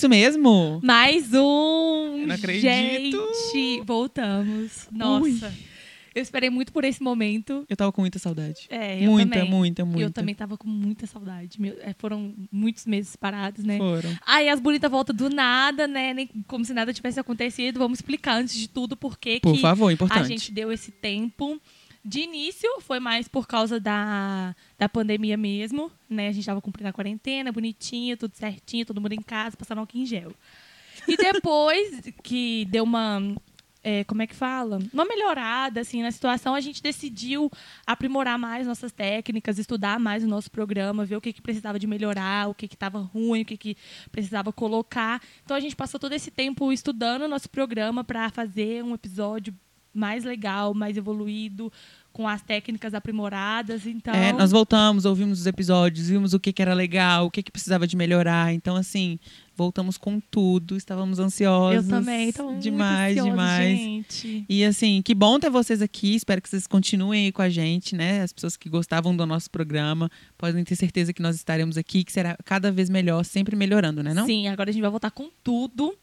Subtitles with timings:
[0.00, 0.80] É isso mesmo?
[0.82, 2.20] Mais um!
[2.20, 2.62] Eu não acredito.
[2.62, 4.88] Gente, voltamos.
[4.90, 5.22] Nossa.
[5.22, 5.52] Ui.
[6.14, 7.66] Eu esperei muito por esse momento.
[7.68, 8.66] Eu tava com muita saudade.
[8.70, 9.50] É, eu muita, também.
[9.50, 10.00] muita, muita.
[10.00, 11.60] Eu também tava com muita saudade.
[11.60, 13.76] Meu, é, foram muitos meses parados, né?
[13.76, 14.10] Foram.
[14.26, 16.14] Aí as bonitas voltam do nada, né?
[16.14, 17.78] Nem como se nada tivesse acontecido.
[17.78, 20.28] Vamos explicar antes de tudo por que Por favor, a importante.
[20.28, 21.60] gente deu esse tempo.
[22.02, 26.28] De início, foi mais por causa da, da pandemia mesmo, né?
[26.28, 29.98] A gente tava cumprindo a quarentena, bonitinho, tudo certinho, todo mundo em casa, passando álcool
[29.98, 30.32] em gel.
[31.06, 33.20] E depois que deu uma...
[33.84, 34.78] é, como é que fala?
[34.94, 37.50] Uma melhorada, assim, na situação, a gente decidiu
[37.86, 41.86] aprimorar mais nossas técnicas, estudar mais o nosso programa, ver o que, que precisava de
[41.86, 43.76] melhorar, o que estava ruim, o que, que
[44.10, 45.20] precisava colocar.
[45.44, 49.54] Então, a gente passou todo esse tempo estudando o nosso programa para fazer um episódio
[49.92, 51.72] mais legal, mais evoluído,
[52.12, 53.86] com as técnicas aprimoradas.
[53.86, 57.42] Então, É, nós voltamos, ouvimos os episódios, vimos o que, que era legal, o que,
[57.42, 58.52] que precisava de melhorar.
[58.52, 59.18] Então, assim,
[59.56, 60.76] voltamos com tudo.
[60.76, 61.84] Estávamos ansiosos.
[61.84, 63.78] eu também muito demais, ansiosa, demais.
[63.78, 64.44] gente.
[64.48, 66.14] E assim, que bom ter vocês aqui.
[66.14, 68.22] Espero que vocês continuem aí com a gente, né?
[68.22, 72.12] As pessoas que gostavam do nosso programa podem ter certeza que nós estaremos aqui, que
[72.12, 74.14] será cada vez melhor, sempre melhorando, né?
[74.14, 74.26] Não?
[74.26, 75.94] Sim, agora a gente vai voltar com tudo.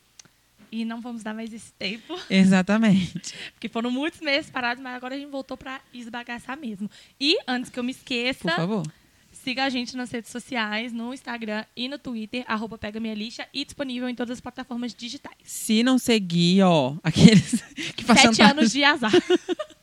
[0.72, 2.18] E não vamos dar mais esse tempo.
[2.30, 3.34] Exatamente.
[3.54, 6.90] Porque foram muitos meses parados, mas agora a gente voltou pra esbagaçar mesmo.
[7.20, 8.84] E, antes que eu me esqueça, Por favor.
[9.32, 13.48] siga a gente nas redes sociais, no Instagram e no Twitter, arroba Pega Minha Lixa,
[13.54, 15.38] e disponível em todas as plataformas digitais.
[15.44, 17.62] Se não seguir, ó, aqueles
[17.96, 19.12] que passam Sete anos de azar.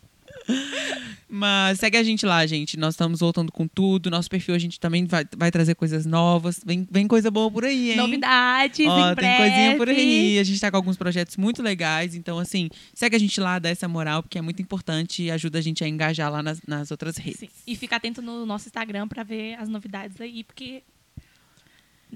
[1.28, 2.76] Mas segue a gente lá, gente.
[2.76, 4.10] Nós estamos voltando com tudo.
[4.10, 6.60] Nosso perfil a gente também vai, vai trazer coisas novas.
[6.64, 7.96] Vem, vem coisa boa por aí, hein?
[7.96, 9.36] Novidades, Ó, em tem breve.
[9.36, 10.38] coisinha por aí.
[10.38, 12.14] A gente tá com alguns projetos muito legais.
[12.14, 15.58] Então, assim, segue a gente lá, dá essa moral, porque é muito importante e ajuda
[15.58, 17.40] a gente a engajar lá nas, nas outras redes.
[17.40, 17.48] Sim.
[17.66, 20.82] E fica atento no nosso Instagram pra ver as novidades aí, porque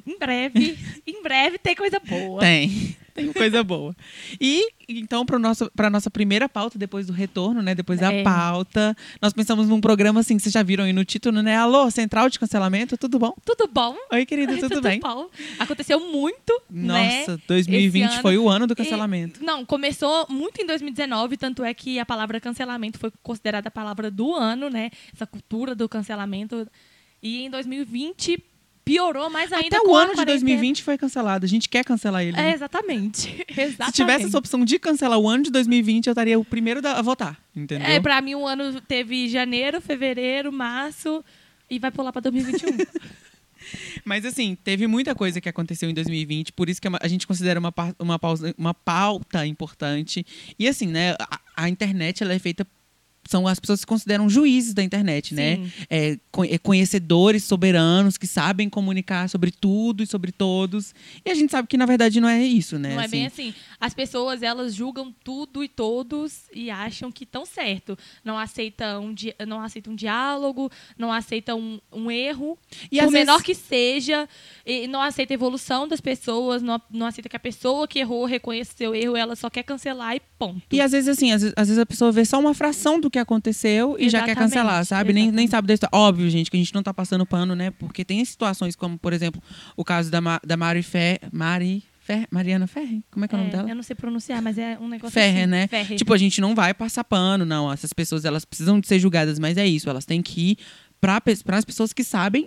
[0.06, 2.41] em breve, em breve tem coisa boa.
[2.41, 3.94] Tem, tem coisa boa.
[4.41, 7.75] E então, para nossa, pra nossa primeira pauta, depois do retorno, né?
[7.75, 8.22] Depois da É.
[8.22, 11.56] pauta, nós pensamos num programa assim que vocês já viram aí no título, né?
[11.56, 13.34] Alô, Central de Cancelamento, tudo bom?
[13.44, 13.97] Tudo bom?
[14.12, 15.00] Oi, querida, tudo, bem?
[15.00, 15.28] bom.
[15.59, 17.19] Aconteceu muito, né?
[17.26, 18.22] Nossa, 2020 esse ano.
[18.22, 19.43] foi o ano do E- cancelamento.
[19.44, 24.10] Não, começou muito em 2019, tanto é que a palavra cancelamento foi considerada a palavra
[24.10, 24.91] do ano, né?
[25.12, 26.66] Essa cultura do cancelamento.
[27.22, 28.43] E em 2020
[28.88, 30.26] piorou mais ainda Até o ano de quarentena.
[30.26, 31.44] 2020 foi cancelado.
[31.44, 32.37] A gente quer cancelar ele.
[32.38, 32.53] É, né?
[32.54, 33.44] exatamente.
[33.49, 33.84] exatamente.
[33.84, 36.99] Se tivesse essa opção de cancelar o ano de 2020, eu estaria o primeiro da-
[36.99, 37.87] a votar, entendeu?
[37.87, 41.22] É, pra mim, o ano teve janeiro, fevereiro, março
[41.71, 42.78] e vai pular pra 2021.
[44.04, 47.60] Mas assim, teve muita coisa que aconteceu em 2020, por isso que a gente considera
[47.60, 50.25] uma, uma, pausa, uma pauta importante.
[50.59, 52.66] E assim, né, a, a internet ela é feita.
[53.28, 55.56] São as pessoas que se consideram juízes da internet, né?
[55.56, 55.72] Sim.
[55.90, 60.94] É, co- é, conhecedores soberanos que sabem comunicar sobre tudo e sobre todos.
[61.24, 62.94] E a gente sabe que, na verdade, não é isso, né?
[62.94, 63.54] Não é Assim, bem assim.
[63.78, 67.98] As pessoas, elas julgam tudo e todos e acham que estão certo.
[68.24, 72.56] Não aceitam, di- não aceitam um diálogo, não aceitam um, um erro,
[72.90, 74.26] E por às vezes- menor que seja,
[74.64, 78.24] e não aceita a evolução das pessoas, não, não aceita que a pessoa que errou
[78.24, 80.62] reconheça seu erro, ela só quer cancelar e ponto.
[80.72, 83.17] E às vezes, assim, às às vezes a pessoa vê só uma fração do que
[83.18, 85.12] aconteceu e já quer Exatamente, cancelar, sabe?
[85.12, 85.50] Nem, nem exatamente.
[85.50, 85.96] sabe da história.
[85.98, 87.70] Óbvio, gente, que a gente não tá passando pano, né?
[87.72, 89.42] Porque tem situações como, por exemplo,
[89.76, 91.20] o caso da, Ma- da Mari Fer...
[91.32, 91.82] Mari.
[92.30, 93.04] Mariana Ferre?
[93.10, 93.68] Como é que é, o nome É, dela?
[93.68, 95.50] eu não sei pronunciar, mas é um negócio Ferre, assim.
[95.50, 95.66] né?
[95.66, 95.94] Ferre.
[95.94, 97.70] Tipo, a gente não vai passar pano, não.
[97.70, 99.90] Essas pessoas, elas precisam de ser julgadas, mas é isso.
[99.90, 100.58] Elas têm que ir
[101.00, 101.22] para
[101.59, 102.44] as pessoas que sabem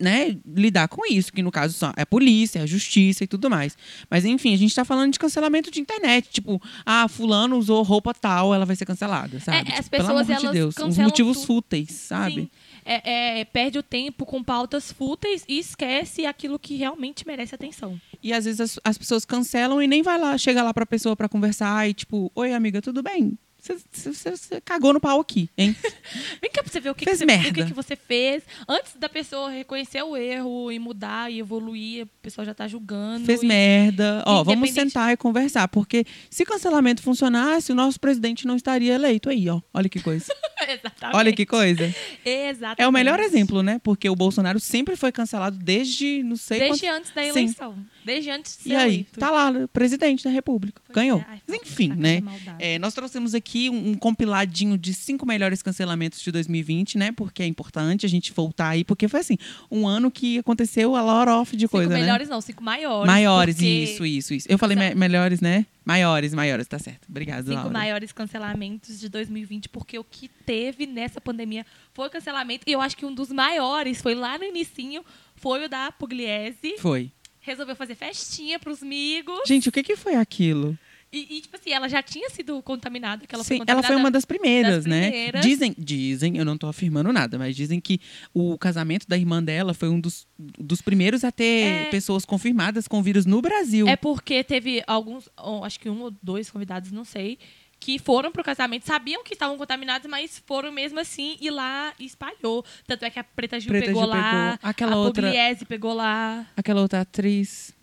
[0.00, 3.50] né, lidar com isso, que no caso é a polícia, é a justiça e tudo
[3.50, 3.76] mais.
[4.08, 8.14] Mas enfim, a gente tá falando de cancelamento de internet, tipo, ah, fulano usou roupa
[8.14, 9.70] tal, ela vai ser cancelada, sabe?
[9.70, 11.46] É, as Tipo, pelo pessoas, amor de Deus, cancelam motivos tudo.
[11.46, 12.34] fúteis, sabe?
[12.42, 12.50] Sim.
[12.84, 18.00] É, é, perde o tempo com pautas fúteis e esquece aquilo que realmente merece atenção.
[18.22, 21.14] E às vezes as, as pessoas cancelam e nem vai lá, chega lá pra pessoa
[21.14, 23.36] pra conversar e tipo, oi amiga, tudo bem?
[23.62, 25.74] Você- cagou no pau aqui, hein?
[26.40, 27.52] Vem cá pra você ver o que, Fez que, você, o merda.
[27.52, 28.42] que, que você fez.
[28.68, 33.24] Antes da pessoa reconhecer o erro e mudar e evoluir, a pessoa já tá julgando.
[33.26, 34.22] Fez e- merda.
[34.26, 39.28] Ó, vamos sentar e conversar, porque se cancelamento funcionasse, o nosso presidente não estaria eleito
[39.28, 39.60] aí, ó.
[39.74, 40.26] Olha que coisa.
[40.68, 41.16] Exatamente.
[41.16, 41.94] Olha que coisa.
[42.24, 42.80] Exatamente.
[42.82, 43.80] É o melhor exemplo, né?
[43.82, 46.96] Porque o Bolsonaro sempre foi cancelado desde não sei Desde quanto.
[46.96, 47.28] antes da Sim.
[47.30, 47.74] eleição.
[48.04, 49.20] Desde antes de E aí, eleito.
[49.20, 50.80] tá lá, presidente da República.
[50.86, 51.18] Pois Ganhou.
[51.20, 51.26] é.
[51.28, 52.22] Ai, Mas foi enfim, saca né?
[52.58, 57.12] É, nós trouxemos aqui um, um compiladinho de cinco melhores cancelamentos de 2020, né?
[57.12, 59.36] Porque é importante a gente voltar aí, porque foi assim,
[59.70, 62.00] um ano que aconteceu a lot of de Cinco coisa, né?
[62.00, 63.06] melhores não, cinco maiores.
[63.06, 64.46] Maiores, porque isso, isso, isso.
[64.50, 65.66] Eu falei me- melhores, né?
[65.84, 67.06] Maiores, maiores, tá certo.
[67.08, 67.70] Obrigada, Cinco Laura.
[67.70, 72.64] maiores cancelamentos de 2020, porque o que teve nessa pandemia foi cancelamento.
[72.66, 75.04] E eu acho que um dos maiores foi lá no inicinho,
[75.36, 76.76] foi o da Pugliese.
[76.78, 77.10] Foi.
[77.40, 79.40] resolveu fazer festinha pros amigos.
[79.46, 80.78] Gente, o que, que foi aquilo?
[81.12, 83.26] E, e, tipo assim, ela já tinha sido contaminada.
[83.26, 85.10] Que ela, Sim, foi ela foi uma das primeiras, das né?
[85.10, 85.42] primeiras.
[85.44, 88.00] Dizem, dizem, eu não tô afirmando nada, mas dizem que
[88.32, 91.84] o casamento da irmã dela foi um dos, dos primeiros a ter É.
[91.86, 93.88] pessoas confirmadas com vírus no Brasil.
[93.88, 97.38] É porque teve alguns, ou acho que um ou dois convidados, não sei,
[97.80, 102.64] que foram pro casamento, sabiam que estavam contaminados, mas foram mesmo assim e lá espalhou.
[102.86, 104.70] Tanto é que a Preta Gil Preta pegou Gil lá, pegou.
[104.70, 106.46] Aquela a outra- Pugliese pegou lá.
[106.56, 107.74] Aquela outra atriz.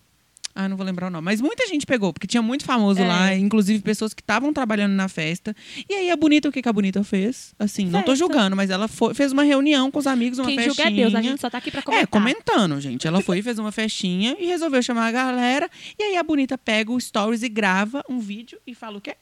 [0.60, 1.24] Ah, não vou lembrar o nome.
[1.24, 3.08] Mas muita gente pegou, porque tinha muito famoso É.
[3.08, 5.56] lá, inclusive pessoas que estavam trabalhando na festa.
[5.88, 7.54] E aí a Bonita, o que, que a Bonita fez?
[7.60, 8.16] Assim, não tô Festa.
[8.16, 10.74] julgando, mas ela foi- fez uma reunião com os amigos, uma Quem festinha.
[10.88, 12.04] julga é Deus, a gente só tá aqui pra comentar.
[12.04, 13.08] É, comentando, gente.
[13.08, 15.70] Ela foi e fez uma festinha e resolveu chamar a galera.
[16.00, 19.16] E aí a Bonita pega o stories e grava um vídeo e fala o quê?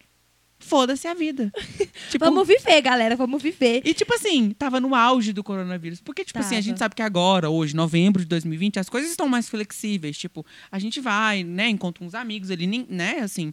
[0.58, 1.52] Foda-se a vida.
[2.10, 3.82] tipo, Vamos viver, galera, vamos viver.
[3.86, 6.02] e tipo assim, tava no auge do coronavírus.
[6.02, 6.62] Porque, tipo assim, a Tava.
[6.62, 10.18] gente sabe que agora, hoje, novembro de 2020, as coisas estão mais flexíveis.
[10.18, 13.52] Tipo, a gente vai, né, encontra uns amigos ali, né, assim,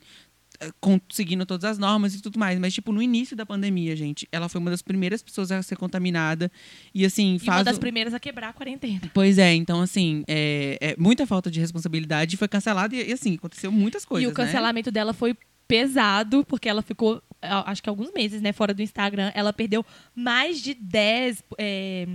[0.60, 2.58] eh, con- seguindo todas as normas e tudo mais.
[2.58, 5.76] Mas, tipo, no início da pandemia, gente, ela foi uma das primeiras pessoas a ser
[5.76, 6.50] contaminada.
[6.94, 7.58] E, assim, E faz.
[7.58, 9.10] uma das primeiras a quebrar a quarentena.
[9.12, 12.36] Pois é, então, assim, é, é muita falta de responsabilidade.
[12.36, 14.22] Foi cancelado e, e, assim, aconteceu muitas coisas.
[14.24, 14.34] e o né?
[14.36, 15.36] cancelamento dela foi
[15.72, 19.32] pesado, porque ela ficou, acho que alguns meses, né, fora do Instagram.
[19.34, 19.82] Ela perdeu
[20.14, 22.06] mais de 10 é,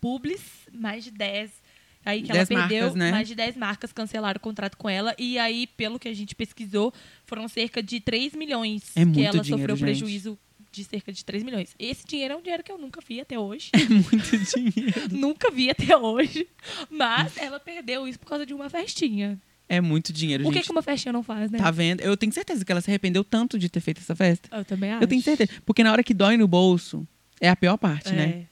[0.00, 0.40] publis,
[0.72, 1.50] mais de 10.
[2.06, 3.10] Aí que ela 10 perdeu, marcas, né?
[3.10, 5.14] mais de 10 marcas cancelaram o contrato com ela.
[5.18, 6.90] E aí, pelo que a gente pesquisou,
[7.26, 9.84] foram cerca de 3 milhões É que ela dinheiro, sofreu gente.
[9.84, 10.38] prejuízo
[10.72, 11.76] de cerca de 3 milhões.
[11.78, 13.70] Esse dinheiro é um dinheiro que eu nunca vi até hoje.
[13.76, 15.08] É muito dinheiro.
[15.12, 16.48] nunca vi até hoje.
[16.88, 19.38] Mas ela perdeu isso por causa de uma festinha.
[19.74, 20.66] É muito dinheiro, O gente.
[20.66, 21.58] que uma festinha não faz, né?
[21.58, 22.00] Tá vendo?
[22.02, 24.54] Eu tenho certeza que ela se arrependeu tanto de ter feito essa festa.
[24.54, 25.02] Eu também acho.
[25.02, 25.50] Eu tenho certeza.
[25.64, 27.06] Porque na hora que dói no bolso,
[27.40, 28.12] é a pior parte, É.
[28.12, 28.46] né?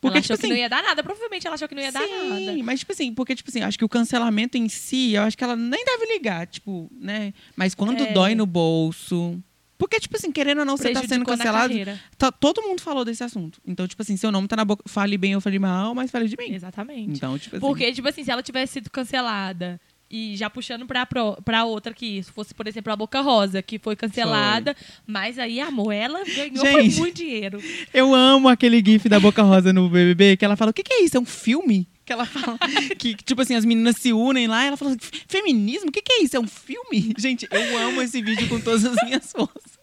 [0.00, 1.02] Porque ela tipo achou que assim, não ia dar nada.
[1.02, 2.62] Provavelmente ela achou que não ia dar Sim, nada.
[2.62, 5.42] mas tipo assim, porque tipo assim, acho que o cancelamento em si, eu acho que
[5.42, 7.32] ela nem deve ligar, tipo, né?
[7.56, 8.12] Mas quando É.
[8.12, 9.42] dói no bolso,
[9.78, 11.72] porque tipo assim, querendo ou não, você tá sendo cancelado,
[12.18, 13.62] tá- todo mundo falou desse assunto.
[13.66, 16.28] Então, tipo assim, seu nome tá na boca, fale bem ou fale mal, mas fale
[16.28, 16.52] de mim.
[16.54, 17.12] Exatamente.
[17.16, 19.80] Então, tipo assim, Porque, tipo assim, se ela tivesse sido cancelada
[20.16, 23.80] e já puxando pra, pra outra que se fosse, por exemplo, a Boca Rosa, que
[23.80, 27.00] foi cancelada, mas aí, amor, ela ganhou foi Gente.
[27.00, 27.60] muito dinheiro.
[27.92, 30.92] eu amo aquele gif da Boca Rosa no BBB, que ela fala, o que que
[30.92, 31.16] é isso?
[31.16, 31.88] É um filme?
[32.04, 32.56] Que ela fala
[32.96, 34.96] que, tipo assim, as meninas se unem lá ela fala,
[35.26, 35.88] feminismo?
[35.88, 36.36] O que que é isso?
[36.36, 37.12] É um filme?
[37.18, 39.74] Gente, eu amo esse vídeo com todas as minhas forças.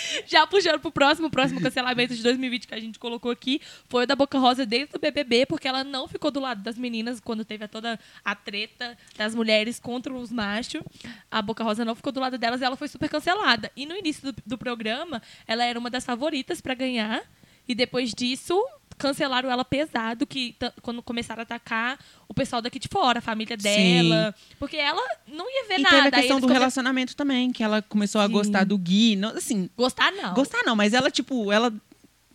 [0.26, 4.04] Já puxando pro próximo, o próximo cancelamento de 2020 que a gente colocou aqui foi
[4.04, 7.20] o da Boca Rosa dentro do BBB, porque ela não ficou do lado das meninas
[7.20, 10.82] quando teve a toda a treta das mulheres contra os machos.
[11.30, 13.70] A Boca Rosa não ficou do lado delas e ela foi super cancelada.
[13.76, 17.22] E no início do, do programa, ela era uma das favoritas pra ganhar.
[17.68, 18.64] E depois disso,
[18.98, 21.98] cancelaram ela pesado, que quando começaram a atacar
[22.28, 24.34] o pessoal daqui de fora, a família dela.
[24.58, 25.96] Porque ela não ia ver E nada.
[25.96, 28.32] teve a questão do come- relacionamento também, que ela começou a Sim.
[28.32, 29.16] gostar do Gui.
[29.16, 30.34] Não, assim, Gostar, não.
[30.34, 31.72] gostar não, mas ela, tipo, ela.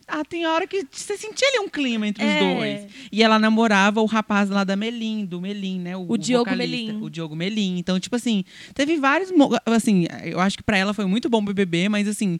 [0.08, 2.54] Ah, tem hora que você sentia ali um clima entre os É.
[2.54, 2.92] dois.
[3.10, 5.96] E ela namorava o rapaz lá da Melim, do Melim, né?
[5.96, 7.02] O Diogo vocalista, Melim.
[7.02, 7.78] O Diogo Melim.
[7.78, 9.30] Então, tipo assim, teve vários.
[9.64, 12.38] Assim, eu acho que pra ela foi muito bom o BBB, mas assim.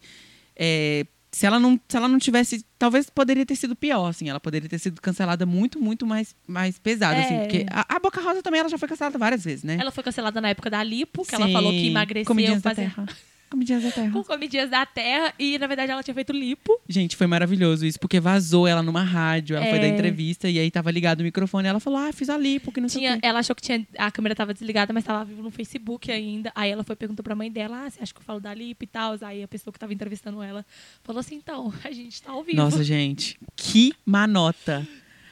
[0.57, 2.65] é, se ela, não, se ela não tivesse.
[2.79, 4.29] Talvez poderia ter sido pior, assim.
[4.29, 7.35] Ela poderia ter sido cancelada muito, muito mais, mais pesada, assim.
[7.35, 7.41] É.
[7.41, 9.79] Porque a, a Boca Rosa também ela já foi cancelada várias vezes, né?
[9.81, 12.71] Ela foi cancelada na época da Lipo, que ela Sim, falou que emagreceu Comidinhas da
[12.71, 13.07] fazendo- Terra.
[13.53, 14.11] Comidinhas da Terra.
[14.13, 16.81] com comidinhas da terra e na verdade ela tinha feito lipo.
[16.89, 19.81] Gente, foi maravilhoso isso, porque vazou ela numa rádio, ela foi É.
[19.83, 22.81] da entrevista e aí tava ligado o microfone ela falou: Ah, fiz a lipo, que
[22.81, 23.27] não sei Tinha, o quê.
[23.27, 26.51] ela achou que tinha, a câmera tava desligada, mas tava vivo no Facebook ainda.
[26.55, 28.83] Aí ela foi perguntou pra mãe dela: "Ah, você acha que eu falo da lipo
[28.83, 30.65] e tal?" Aí a pessoa que tava entrevistando ela
[31.05, 32.57] falou assim: "Então, a gente tá ao vivo".
[32.57, 34.87] Nossa, gente, que manota.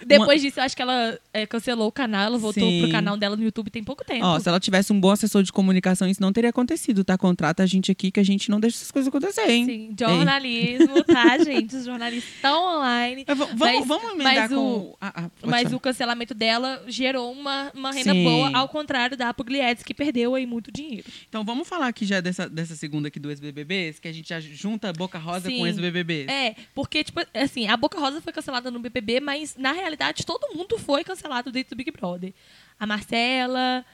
[0.06, 2.82] Depois disso, eu acho que ela é, cancelou o canal, ela voltou Sim.
[2.82, 4.24] pro canal dela no YouTube tem pouco tempo.
[4.24, 7.16] Ó, se ela tivesse um bom assessor de comunicação, isso não teria acontecido, tá?
[7.18, 9.64] Contrata a gente aqui que a gente não deixa essas coisas acontecerem.
[9.66, 11.76] Sim, jornalismo, tá, gente?
[11.76, 13.24] Os jornalistas estão online.
[13.26, 14.56] Vamos, Mas- vamos emendar mas com...
[14.56, 15.76] o- Ah, ah, Mas falar.
[15.76, 18.24] o cancelamento dela gerou uma, uma renda Sim.
[18.24, 21.04] boa, ao contrário da Pugliese, que perdeu aí muito dinheiro.
[21.28, 24.40] Então vamos falar aqui já dessa, dessa segunda aqui do ex-BBBs, que a gente já
[24.40, 25.58] junta Boca Rosa Sim.
[25.58, 26.28] com ex-BBBs.
[26.28, 29.89] É, porque, tipo, assim, a Boca Rosa foi cancelada no BBB, mas, na realidade,
[30.24, 32.32] todo mundo foi cancelado dentro do Big Brother.
[32.78, 33.84] A Marcela,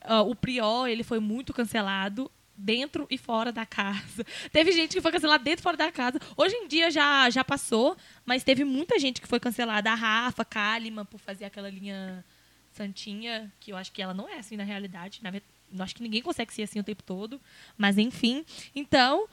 [0.00, 4.24] ah, o Prior, ele foi muito cancelado dentro e fora da casa.
[4.52, 6.18] Teve gente que foi cancelada dentro e fora da casa.
[6.36, 9.90] Hoje em dia já, já passou, mas teve muita gente que foi cancelada.
[9.90, 12.24] A Rafa, Kalimann, por fazer aquela linha
[12.72, 15.20] santinha, que eu acho que ela não é assim na realidade.
[15.22, 17.40] Na verdade, acho que ninguém consegue ser assim o tempo todo.
[17.76, 18.44] Mas, enfim.
[18.74, 19.28] Então,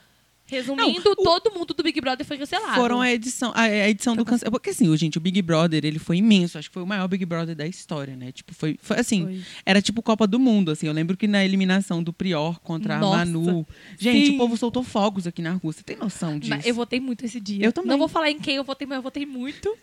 [0.46, 2.74] Resumindo, Não, o- todo mundo do Big Brother foi cancelado.
[2.76, 4.50] Foram a edição, a, a edição do cancel.
[4.50, 6.56] Porque assim, o- gente, o Big Brother, ele foi imenso.
[6.56, 8.30] Acho que foi o maior Big Brother da história, né?
[8.30, 9.40] Tipo, foi, foi assim, Foi.
[9.64, 10.86] era tipo Copa do Mundo, assim.
[10.86, 13.66] Eu lembro que na eliminação do Prior contra Nossa, a Manu.
[13.98, 14.34] Gente, sim.
[14.34, 15.72] o povo soltou fogos aqui na rua.
[15.72, 16.66] Você tem noção disso?
[16.68, 17.64] Eu votei muito esse dia.
[17.64, 17.90] Eu também.
[17.90, 19.76] Não vou falar em quem eu votei, mas eu votei muito.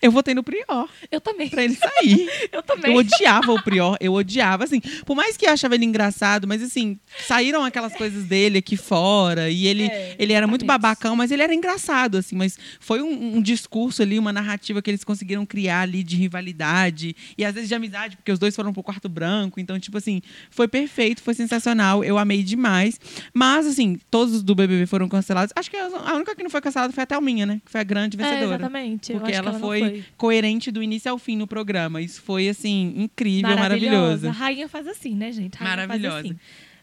[0.00, 1.48] Eu votei no Prior Eu também.
[1.50, 2.28] pra ele sair.
[2.52, 2.92] Eu também.
[2.92, 6.62] Eu odiava o Prior, eu odiava, assim, por mais que eu achava ele engraçado, mas
[6.62, 10.82] assim, saíram aquelas coisas dele aqui fora, e ele, É, ele era muito exatamente.
[10.82, 14.90] babacão, mas ele era engraçado, assim, mas foi um, um discurso ali, uma narrativa que
[14.90, 18.72] eles conseguiram criar ali de rivalidade, e às vezes de amizade, porque os dois foram
[18.72, 22.98] pro quarto branco, então, tipo assim, foi perfeito, foi sensacional, eu amei demais,
[23.34, 26.60] mas assim, todos os do BBB foram cancelados, acho que a única que não foi
[26.60, 28.56] cancelada foi a Thelminha, né, que foi a grande É, vencedora.
[28.56, 29.12] exatamente.
[29.12, 32.00] Eu Porque que ela, não foi, coerente do início ao fim no programa.
[32.00, 34.28] Isso foi, assim, incrível, maravilhoso.
[34.28, 35.62] A rainha faz assim, né, gente?
[35.62, 36.20] Maravilhosa.
[36.20, 36.36] assim.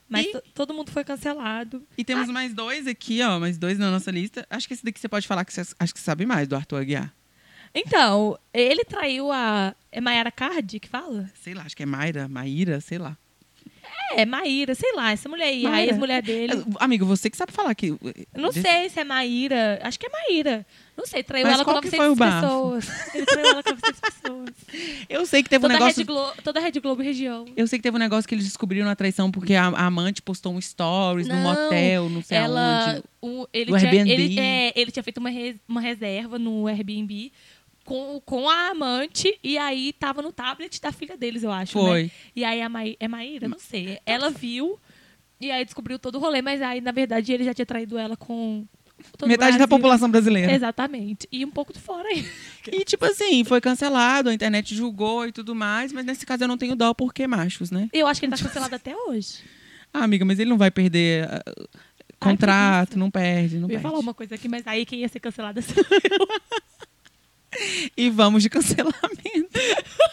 [0.09, 1.81] Mas E- to- todo mundo foi cancelado.
[1.97, 4.45] E temos mais dois aqui, ó, mais dois na nossa lista.
[4.49, 6.81] Acho que esse daqui você pode falar que você acho que sabe mais do Arthur
[6.81, 7.13] Aguiar.
[7.73, 9.73] Então, ele traiu a.
[9.91, 11.29] É Mayara Card que fala?
[11.33, 13.17] Sei lá, acho que é Mayra, Maíra, sei lá.
[14.17, 15.91] É, Maíra, sei lá, essa mulher aí, a Mayra.
[15.91, 16.53] ex-mulher dele.
[16.53, 17.93] É, Amigo, você que sabe falar que.
[18.35, 19.79] Não sei se é Maíra.
[19.83, 20.65] Acho que é Maíra.
[20.95, 22.41] Não sei, traiu Mas ela com qual que 900 foi o bafo?
[22.45, 22.87] pessoas.
[23.15, 24.49] Ele traiu ela com 900 pessoas.
[25.09, 25.97] Eu sei que teve um Toda, a negócio.
[26.01, 26.31] Rede Glo...
[26.43, 27.45] Toda a Rede Globo região.
[27.57, 30.21] Eu sei que teve um negócio que eles descobriram a traição porque a, a amante
[30.21, 33.03] postou um stories no Não, motel, não sei ela, aonde.
[33.21, 34.11] o, ele, tinha, Airbnb.
[34.11, 37.31] ele, é, ele tinha feito uma, res- uma reserva no Airbnb
[37.83, 41.77] com, com a amante e aí tava no tablet da filha deles, eu acho.
[41.77, 41.89] né?
[41.89, 42.11] Foi.
[42.35, 43.47] E aí a Maí, é Maíra?
[43.47, 43.99] Não sei.
[44.05, 44.79] Ela viu
[45.39, 48.15] e aí descobriu todo o rolê, mas aí, na verdade, ele já tinha traído ela
[48.15, 48.65] com.
[49.25, 49.67] Metade da Brasil.
[49.67, 50.53] população brasileira.
[50.53, 51.27] Exatamente.
[51.29, 52.25] E um pouco de fora aí.
[52.71, 56.47] E, tipo assim, foi cancelado, a internet julgou e tudo mais, mas nesse caso eu
[56.47, 57.89] não tenho dó porque machos, né?
[57.91, 59.39] Eu acho que ele tá cancelado até hoje.
[59.93, 61.43] Ah, amiga, mas ele não vai perder ah,
[62.17, 63.83] contrato, não perde, não Eu ia perde.
[63.83, 65.59] falar uma coisa aqui, mas aí quem ia ser cancelada
[67.97, 68.99] E vamos de cancelamento.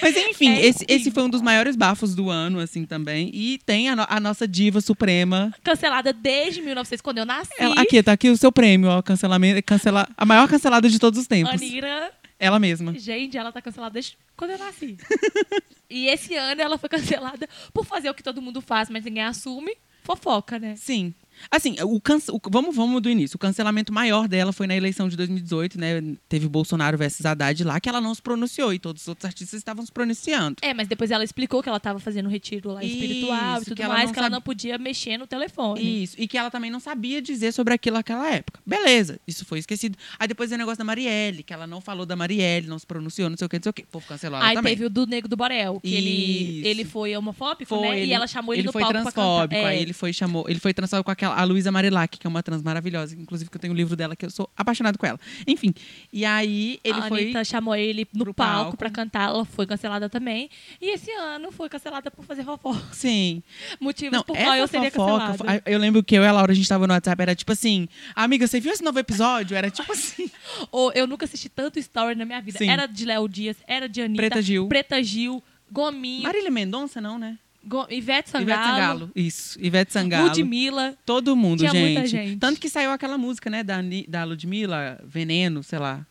[0.00, 3.30] Mas enfim, É, esse, esse foi um dos maiores bafos do ano, assim, também.
[3.32, 5.52] E tem a, no- a nossa diva suprema.
[5.62, 7.52] cancelada desde 1900, quando eu nasci.
[7.58, 9.02] Ela- aqui, tá aqui o seu prêmio, ó.
[9.02, 11.52] Cancelamento, cancela, a maior cancelada de todos os tempos.
[11.54, 12.94] Anira Ela mesma.
[12.98, 14.96] Gente, ela tá cancelada desde quando eu nasci.
[15.90, 19.24] e esse ano ela foi cancelada por fazer o que todo mundo faz, mas ninguém
[19.24, 19.76] assume.
[20.04, 20.74] Fofoca, né?
[20.76, 21.14] Sim.
[21.50, 23.36] Assim, o o- vamos, vamos do início.
[23.36, 26.00] O cancelamento maior dela foi na eleição de 2018, né?
[26.28, 29.58] Teve Bolsonaro versus Haddad lá, que ela não se pronunciou e todos os outros artistas
[29.58, 30.56] estavam se pronunciando.
[30.62, 33.64] É, mas depois ela explicou que ela tava fazendo um retiro lá espiritual Isso, e
[33.66, 36.02] tudo que mais, que ela sabe- não podia mexer no telefone.
[36.04, 36.16] Isso.
[36.18, 38.60] E que ela também não sabia dizer sobre aquilo naquela época.
[38.66, 39.96] Beleza, isso foi esquecido.
[40.18, 43.28] Aí depois o negócio da Marielle, que ela não falou da Marielle, não se pronunciou,
[43.30, 43.82] não sei o que, não sei o que.
[43.82, 44.72] O povo cancelou ela Aí também.
[44.74, 46.66] teve o do Nego do Borel, que ele, Isso.
[46.68, 48.00] ele foi homofóbico, Foi, né?
[48.00, 49.68] ele, e ela chamou ele, ele no foi palco pra transfóbico, cantar.
[49.72, 49.76] É.
[49.76, 52.42] aí ele foi chamou, ele foi transfóbico com aquela a Luísa Marilac, que é uma
[52.42, 55.18] trans maravilhosa, inclusive que eu tenho o livro dela que eu sou apaixonado com ela.
[55.46, 55.74] Enfim,
[56.12, 60.08] e aí ele a foi Anitta chamou ele no palco, pra cantar, ela foi cancelada
[60.08, 60.48] também.
[60.80, 62.82] E esse ano foi cancelada por fazer fofoca.
[62.92, 63.42] Sim.
[63.80, 65.62] Motivos Não, por qual eu seria fofoca, cancelada.
[65.66, 67.88] eu lembro que eu e a Laura, a gente tava no WhatsApp, era tipo assim,
[68.14, 69.56] amiga, você viu esse novo episódio?
[69.56, 70.30] Era tipo assim,
[70.70, 72.58] Ou eu nunca assisti tanto story na minha vida.
[72.58, 72.68] Sim.
[72.68, 74.22] Era de Léo Dias, era de Anitta.
[74.22, 74.68] Preta Gil.
[74.68, 77.38] Preta Gil, Gominho, Marília Mendonça não, né?
[77.64, 79.10] Go- Ivete Sangalo, Ivete Sangalo.
[79.14, 80.28] Isso, Ivete Sangalo.
[80.28, 80.96] Ludmilla.
[81.06, 81.82] Todo mundo, Tinha gente.
[81.94, 82.36] muita gente.
[82.38, 83.78] Tanto que saiu aquela música, né, da,
[84.08, 86.04] da Ludmilla, Veneno, sei lá,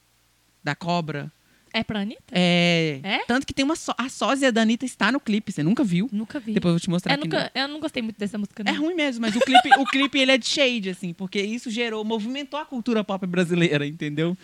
[0.63, 1.31] da Cobra.
[1.73, 2.21] É pra Anitta?
[2.31, 2.99] É.
[3.03, 3.19] É?
[3.25, 6.09] Tanto que tem uma só, a sósia da Anitta está no clipe, você nunca viu?
[6.11, 6.53] Nunca vi.
[6.53, 7.27] Depois eu vou te mostrar eu, aqui.
[7.27, 8.63] nunca, eu não gostei muito dessa música.
[8.65, 8.81] É não.
[8.81, 12.03] ruim mesmo, mas o clipe, o clipe ele é de shade, assim, porque isso gerou,
[12.03, 14.37] movimentou a cultura pop brasileira, entendeu?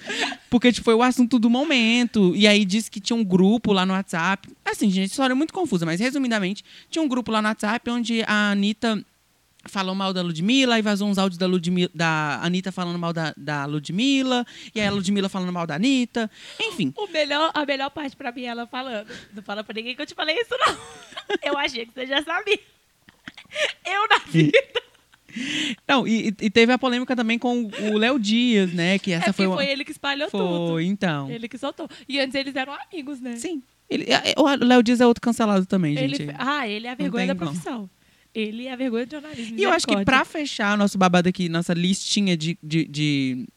[0.50, 2.34] Porque tipo, foi o assunto do momento.
[2.36, 4.50] E aí disse que tinha um grupo lá no WhatsApp.
[4.64, 8.24] Assim, gente, história é muito confusa, mas resumidamente, tinha um grupo lá no WhatsApp onde
[8.24, 9.04] a Anitta
[9.68, 13.34] falou mal da Ludmilla, e vazou uns áudios da, Ludmilla, da Anitta falando mal da,
[13.38, 16.30] da Ludmilla, e aí a Ludmilla falando mal da Anitta.
[16.60, 16.94] Enfim.
[16.98, 19.08] O melhor, a melhor parte pra mim é ela falando.
[19.34, 20.78] Não fala pra ninguém que eu te falei isso, não.
[21.44, 22.60] Eu achei que você já sabia.
[23.86, 24.58] Eu na vida.
[25.88, 28.98] Não, e, e teve a polêmica também com o Léo Dias, né?
[28.98, 29.56] Que essa é foi uma.
[29.56, 30.70] foi ele que espalhou tudo.
[30.70, 31.30] Foi, então.
[31.30, 31.88] Ele que soltou.
[32.08, 33.36] E antes eles eram amigos, né?
[33.36, 33.62] Sim.
[33.90, 36.36] Ele, é, o Léo Dias é outro cancelado também, Ele, gente.
[36.38, 37.90] ah, ele é a vergonha da como.
[38.40, 39.58] Ele é a vergonha do jornalismo.
[39.60, 43.48] E eu acho que pra fechar nosso babado aqui, nossa listinha de, de, de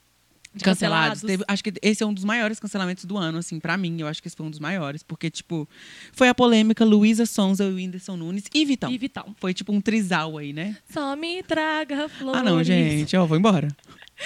[0.63, 1.23] cancelados, cancelados.
[1.23, 4.01] teve- acho que esse é um dos maiores cancelamentos do ano, assim, pra mim.
[4.01, 5.03] Eu acho que esse foi um dos maiores.
[5.03, 5.69] Porque, tipo,
[6.13, 8.91] foi a polêmica Luísa Sonza, Whindersson Nunes e Vitão.
[8.91, 9.35] E Vitão.
[9.39, 10.77] Foi tipo um trisal aí, né?
[10.91, 12.41] Só me traga flores.
[12.41, 13.15] Ah, não, gente.
[13.17, 13.69] Ó, vou embora.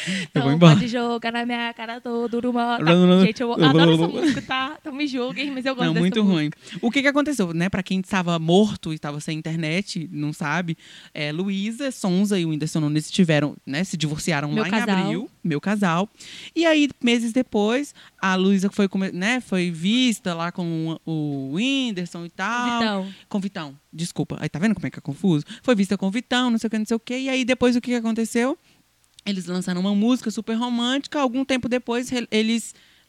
[0.06, 0.74] Eu Então embora.
[0.74, 3.24] pode jogar na minha cara todo blá, blá.
[3.24, 4.76] Gente, eu adoro essa música, tá?
[4.80, 6.34] Então me julguem, mas eu gosto Não, muito música.
[6.34, 6.78] ruim.
[6.82, 7.68] O que que aconteceu, né?
[7.68, 10.76] Pra quem estava morto e estava sem internet, não sabe,
[11.12, 13.84] é, Luísa, Sonza e o Whindersson Nunes tiveram, né?
[13.84, 14.88] Se divorciaram Meu lá casal.
[14.98, 16.08] em abril, meu casal.
[16.54, 22.30] E aí, meses depois, a Luísa foi, né, foi vista lá com o Whindersson e
[22.30, 22.78] tal.
[22.78, 23.14] Vitão.
[23.28, 24.36] Com Vitão, desculpa.
[24.40, 25.44] Aí tá vendo como é que é confuso?
[25.62, 27.16] Foi vista com Vitão, não sei o que, não sei o que.
[27.16, 28.58] E aí depois o que que aconteceu?
[29.26, 31.20] Eles lançaram uma música super romântica.
[31.20, 32.28] Algum tempo depois re-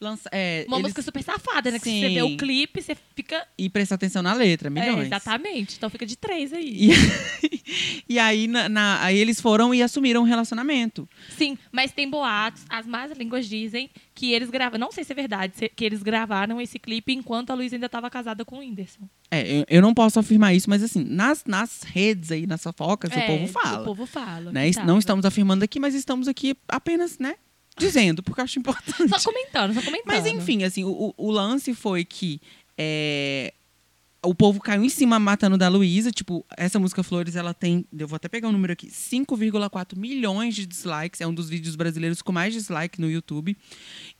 [0.00, 0.36] lançaram.
[0.68, 1.78] Uma música super safada, né?
[1.78, 3.46] Que você vê o clipe, você fica.
[3.58, 5.06] E prestar atenção na letra, É, milhões.
[5.06, 5.76] exatamente.
[5.76, 6.90] Então fica de três aí.
[6.90, 6.90] E,
[8.14, 11.08] e aí, na- na- aí eles foram e assumiram um relacionamento.
[11.36, 14.78] Sim, mas tem boatos, as más línguas dizem que eles gravaram.
[14.78, 18.08] Não sei se é verdade, que eles gravaram esse clipe enquanto a Luísa ainda estava
[18.10, 19.08] casada com o Whindersson.
[19.30, 23.10] É, eu, eu não posso afirmar isso, mas assim, nas, nas redes aí, nas fofocas,
[23.10, 23.80] o É, povo fala.
[23.82, 24.52] O povo fala.
[24.52, 24.70] né?
[24.86, 27.34] Não estamos afirmando aqui, mas estamos aqui apenas, né?
[27.78, 29.08] Dizendo, porque eu acho importante.
[29.08, 30.06] Só comentando, só comentando.
[30.06, 32.40] Mas enfim, assim, o, o- lance foi que
[32.78, 33.52] é,
[34.24, 36.10] o povo caiu em cima matando da Luísa.
[36.10, 37.84] Tipo, essa música Flores, ela tem.
[37.96, 41.20] Eu vou até pegar o número aqui: 5,4 milhões de dislikes.
[41.20, 43.56] É um dos vídeos brasileiros com mais dislike no YouTube.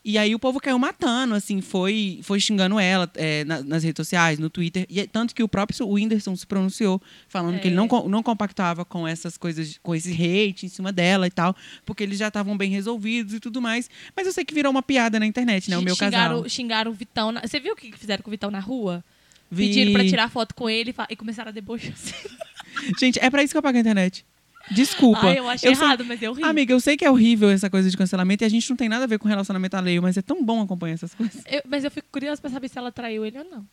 [0.04, 3.98] E aí o povo caiu matando, assim, foi, foi xingando ela é, na- nas redes
[3.98, 4.86] sociais, no Twitter.
[4.88, 7.76] E é tanto que o próprio Whindersson se pronunciou, falando que ele É.
[7.76, 12.04] não, não compactava com essas coisas, com esse hate em cima dela e tal, porque
[12.04, 13.90] eles já estavam bem resolvidos e tudo mais.
[14.14, 15.76] Mas eu sei que virou uma piada na internet, né?
[15.76, 16.48] O meu xingaram, casal.
[16.48, 17.32] Xingaram o Vitão.
[17.32, 19.04] na- Você viu o que fizeram com o Vitão na rua?
[19.50, 21.92] Vi- Pediram pra tirar foto com ele e começaram a debochar.
[22.98, 24.24] Gente, é pra isso que eu pago a internet.
[24.70, 25.20] Desculpa.
[25.28, 26.42] Ai, eu achei sei- errado, mas eu ri.
[26.42, 28.88] Amiga, eu sei que é horrível essa coisa de cancelamento e a gente não tem
[28.88, 31.42] nada a ver com relacionamento alheio, mas é tão bom acompanhar essas coisas.
[31.46, 33.66] Eu- mas eu fico curiosa pra saber se ela traiu ele ou não.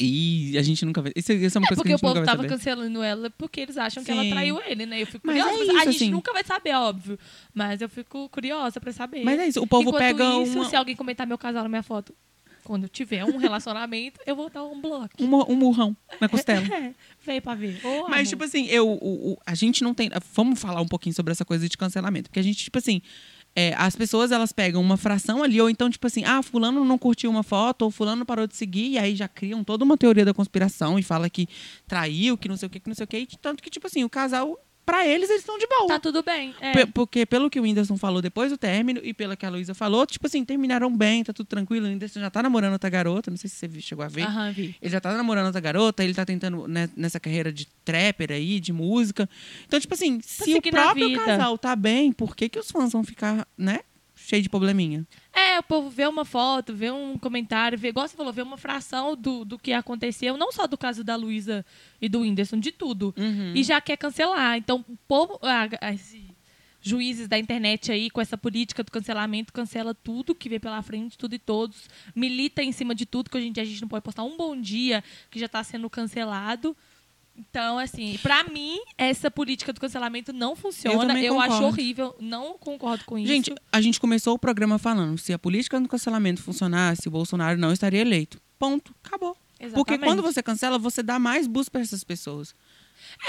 [0.00, 1.12] E a gente nunca vai.
[1.14, 2.36] Isso, isso é uma É coisa que porque a o gente nunca povo vai tava
[2.42, 2.48] saber.
[2.48, 4.30] cancelando ela porque eles acham que ela Sim.
[4.30, 5.00] traiu ele, né?
[5.02, 5.52] Eu fico Mas curiosa.
[5.62, 6.10] é mas a isso, gente assim.
[6.10, 7.18] nunca vai saber, óbvio.
[7.54, 9.22] Mas eu fico curiosa pra saber.
[9.22, 11.68] Mas é isso, o povo Enquanto pega isso, uma- se alguém comentar meu casal na
[11.68, 12.12] minha foto,
[12.64, 15.10] quando eu tiver um relacionamento, eu vou dar um bloco.
[15.20, 16.64] Um, um murrão na costela.
[16.74, 17.78] É, veio pra ver.
[17.86, 18.26] Ô, Mas, amor.
[18.26, 20.10] tipo assim, eu, o- o- a gente não tem.
[20.34, 22.28] Vamos falar um pouquinho sobre essa coisa de cancelamento.
[22.30, 23.00] Porque a gente, tipo assim,
[23.56, 26.98] é, as pessoas elas pegam uma fração ali, ou então, tipo assim, ah, fulano não
[26.98, 30.24] curtiu uma foto, ou fulano parou de seguir, e aí já criam toda uma teoria
[30.24, 31.46] da conspiração e fala que
[31.86, 33.18] traiu, que não sei o que, que não sei o que.
[33.18, 35.88] E tanto que, tipo assim, o casal, pra eles, eles estão de boa.
[35.88, 36.54] Tá tudo bem.
[36.60, 36.86] É.
[36.86, 40.06] Porque pelo que o Whindersson falou depois do término e pelo que a Luísa falou,
[40.06, 41.86] tipo assim, terminaram bem, tá tudo tranquilo.
[41.86, 44.22] O Whindersson já tá namorando outra garota, não sei se você chegou a ver.
[44.22, 44.76] Aham, vi.
[44.80, 48.60] Ele já tá namorando outra garota, ele tá tentando né, nessa carreira de trapper aí,
[48.60, 49.28] de música.
[49.66, 53.02] Então, tipo assim, se o próprio casal tá bem, por que, que os fãs vão
[53.02, 53.80] ficar, né,
[54.26, 55.06] cheio de probleminha?
[55.32, 58.56] É, o povo vê uma foto, vê um comentário, vê, igual você falou, vê uma
[58.56, 61.64] fração do, do que aconteceu, não só do caso da Luísa
[62.00, 63.14] e do Whindersson, de tudo.
[63.16, 63.52] Uhum.
[63.54, 64.56] E já quer cancelar.
[64.56, 65.68] Então, o povo, ah,
[66.80, 71.16] juízes da internet aí, com essa política do cancelamento, cancela tudo que vê pela frente,
[71.16, 73.88] tudo e todos, milita em cima de tudo, que hoje em dia a gente não
[73.88, 76.76] pode postar um bom dia que já está sendo cancelado.
[77.36, 81.06] Então, assim, pra mim, essa política do cancelamento não funciona.
[81.08, 83.26] também Eu, acho horrível, não concordo com isso.
[83.26, 87.58] Gente, a gente começou o programa falando, se a política do cancelamento funcionasse, o Bolsonaro
[87.58, 88.40] não estaria eleito.
[88.58, 88.94] Ponto.
[89.04, 89.36] Acabou.
[89.58, 90.04] Porque Exatamente.
[90.04, 92.54] quando você cancela, você dá mais boost pra essas pessoas.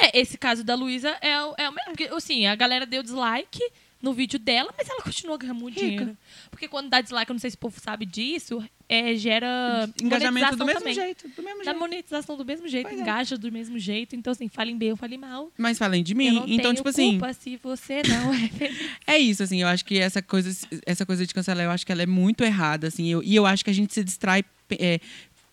[0.02, 1.89] É, esse caso da Luísa é, o- é o mesmo.
[1.91, 3.60] Porque, assim, a galera deu dislike
[4.01, 5.88] no vídeo dela, mas ela continua ganhando muito Rica.
[5.89, 6.17] dinheiro.
[6.51, 10.55] Porque quando dá dislike, eu não sei se o povo sabe disso, é, gera Engajamento
[10.55, 10.93] do mesmo também.
[10.93, 11.27] jeito.
[11.29, 11.79] Do mesmo Dá jeito.
[11.79, 13.01] monetização do mesmo jeito, Pois é.
[13.01, 14.15] engaja do mesmo jeito.
[14.15, 15.51] Então, assim, falem bem ou falem mal.
[15.58, 16.43] Mas falem de mim.
[16.47, 17.19] então, tipo assim.
[17.39, 18.89] se você não é feliz.
[19.08, 20.55] É isso, assim, eu acho que essa coisa,
[20.86, 23.45] essa coisa de cancelar, eu acho que ela é muito errada, assim, eu- e eu
[23.45, 24.99] acho que a gente se distrai é,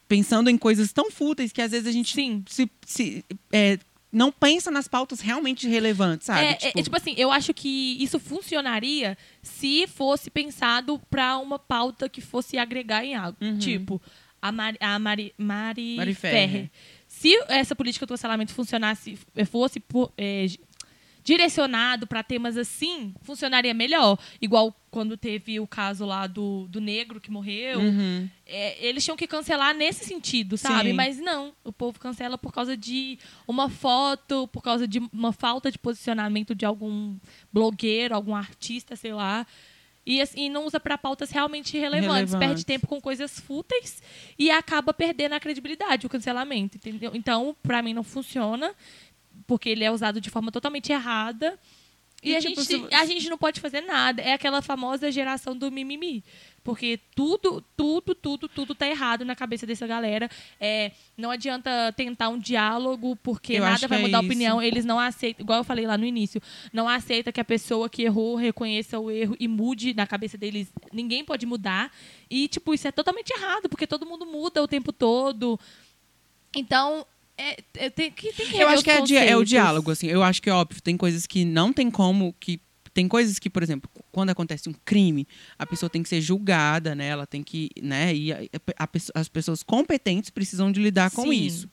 [0.08, 2.44] pensando em coisas tão fúteis que às vezes a gente Sim.
[2.48, 3.78] se, se, é,
[4.12, 6.40] não pensa nas pautas realmente relevantes, sabe?
[6.44, 11.58] É, é, é, tipo assim, eu acho que isso funcionaria se fosse pensado pra uma
[11.58, 13.38] pauta que fosse agregar em algo.
[13.40, 13.58] Uhum.
[13.58, 14.00] Tipo,
[14.40, 16.48] a Mari, a Mari, Mari, Mari Ferrer.
[16.50, 16.70] Ferrer.
[17.08, 19.18] Se essa política do cancelamento funcionasse,
[19.50, 20.46] fosse po- eh,
[21.22, 24.18] direcionado pra temas assim, funcionaria melhor.
[24.40, 27.80] Igual quando teve o caso lá do, do negro que morreu.
[27.80, 28.28] Uhum.
[28.44, 30.90] É, eles tinham que cancelar nesse sentido, sabe?
[30.90, 30.94] Sim.
[30.94, 35.70] Mas não, o povo cancela por causa de uma foto, por causa de uma falta
[35.70, 37.16] de posicionamento de algum
[37.52, 39.46] blogueiro, algum artista, sei lá.
[40.04, 42.32] E, assim, não usa para pautas realmente relevantes.
[42.32, 42.34] Relevantes.
[42.34, 44.02] Perde tempo com coisas fúteis
[44.36, 47.12] e acaba perdendo a credibilidade, o cancelamento, entendeu?
[47.14, 48.74] Então, para mim, não funciona,
[49.52, 51.58] porque ele é usado de forma totalmente errada.
[52.22, 54.22] E, a, tipo, gente, se- a gente não pode fazer nada.
[54.22, 56.22] É aquela famosa geração do mimimi.
[56.64, 60.30] Porque tudo, tudo, tudo, tudo tá errado na cabeça dessa galera.
[60.60, 64.28] É, não adianta tentar um diálogo, porque Eu nada vai é mudar a isso.
[64.30, 64.62] opinião.
[64.62, 66.40] Eles não aceitam, igual eu falei lá no início,
[66.72, 70.72] não aceita que a pessoa que errou reconheça o erro e mude na cabeça deles.
[70.92, 71.90] Ninguém pode mudar.
[72.30, 75.58] E, tipo, isso é totalmente errado, porque todo mundo muda o tempo todo.
[76.54, 77.04] Então,
[77.42, 80.06] é, é, tem, que, tem que Eu acho que é, di- é o diálogo, assim.
[80.06, 82.60] Eu acho que, óbvio, tem coisas que não tem como, que
[82.94, 85.26] tem coisas que, por exemplo, quando acontece um crime,
[85.58, 87.06] a pessoa tem que ser julgada, né?
[87.08, 88.14] Ela tem que, né?
[88.14, 88.38] E a-
[88.76, 91.32] a pesso- as pessoas competentes precisam de lidar com Sim.
[91.46, 91.70] isso,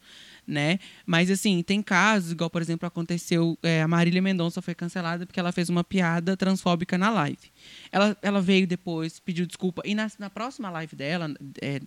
[0.47, 0.79] né?
[1.05, 5.39] Mas, assim, tem casos, igual, por exemplo, aconteceu, é, a Marília Mendonça foi cancelada porque
[5.39, 7.51] ela fez uma piada transfóbica na live.
[7.91, 11.79] Ela, ela veio depois, pediu desculpa, e na, na próxima live dela, é,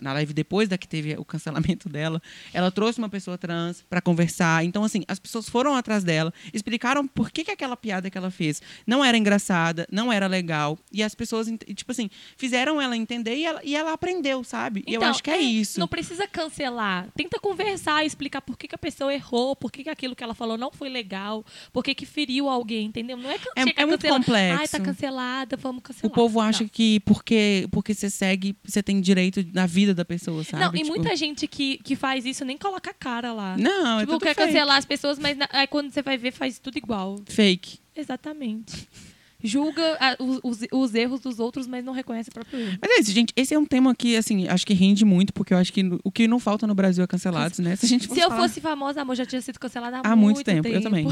[0.00, 2.22] na live depois da que teve o cancelamento dela,
[2.54, 4.64] ela trouxe uma pessoa trans para conversar.
[4.64, 8.30] Então, assim, as pessoas foram atrás dela, explicaram por que, que aquela piada que ela
[8.30, 10.78] fez não era engraçada, não era legal.
[10.90, 14.82] E as pessoas, tipo assim, fizeram ela entender e ela, e ela aprendeu, sabe?
[14.86, 15.78] E eu Então, acho que é, isso.
[15.78, 17.08] Não precisa cancelar.
[17.14, 20.34] Tenta conversar explicar por que, que a pessoa errou, por que, que aquilo que ela
[20.34, 23.16] falou não foi legal, por que, que feriu alguém, entendeu?
[23.18, 24.60] Não é, can- É- é muito complexo.
[24.60, 26.10] Ai, tá cancelada, vamos cancelar.
[26.10, 26.68] O povo acha Não.
[26.68, 30.62] que porque, porque você segue, você tem direito na vida da pessoa, sabe?
[30.64, 33.56] Não, e Tipo, muita gente que, que faz isso nem coloca a cara lá.
[33.56, 34.46] Não, é tipo, tudo quer fake.
[34.48, 37.18] cancelar as pessoas, mas na- aí quando você vai ver, faz tudo igual.
[37.26, 37.78] Fake.
[37.96, 38.88] Exatamente.
[39.42, 42.78] Julga a- os, os- os erros dos outros, mas não reconhece o próprio erro.
[42.80, 43.32] Mas é isso, gente.
[43.36, 46.10] Esse é um tema que, assim, acho que rende muito, porque eu acho que o
[46.10, 47.76] que não falta no Brasil é cancelados, né?
[47.76, 50.16] Se a gente Se eu falar- fosse famosa, amor, já tinha sido cancelada há, Há
[50.16, 51.06] muito tempo, eu também.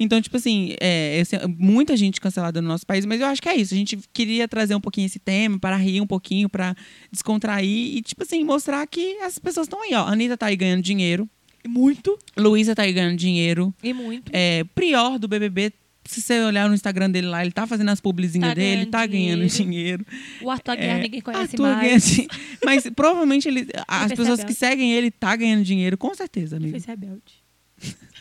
[0.00, 3.48] Então, tipo assim, é, esse- muita gente cancelada no nosso país, mas eu acho que
[3.48, 3.74] é isso.
[3.74, 6.74] A gente queria trazer um pouquinho esse tema para rir um pouquinho, para
[7.10, 10.02] descontrair e, tipo assim, mostrar que as pessoas estão aí, ó.
[10.04, 11.28] A Anitta tá aí ganhando dinheiro.
[11.66, 12.18] Muito.
[12.36, 13.72] Luísa tá aí ganhando dinheiro.
[13.82, 14.30] E muito.
[14.34, 15.72] É, Prior do BBB,
[16.04, 19.06] se você olhar no Instagram dele lá, ele tá fazendo as publizinhas Tá dele, tá
[19.06, 20.04] ganhando dinheiro.
[20.40, 22.16] O Arthur Aguiar É, ninguém conhece Arthur mais.
[22.16, 22.28] ganha.
[22.64, 26.72] Mas provavelmente ele, as pessoas que seguem ele tá ganhando dinheiro, com certeza, Ele amigo.
[26.72, 27.42] fez rebelde.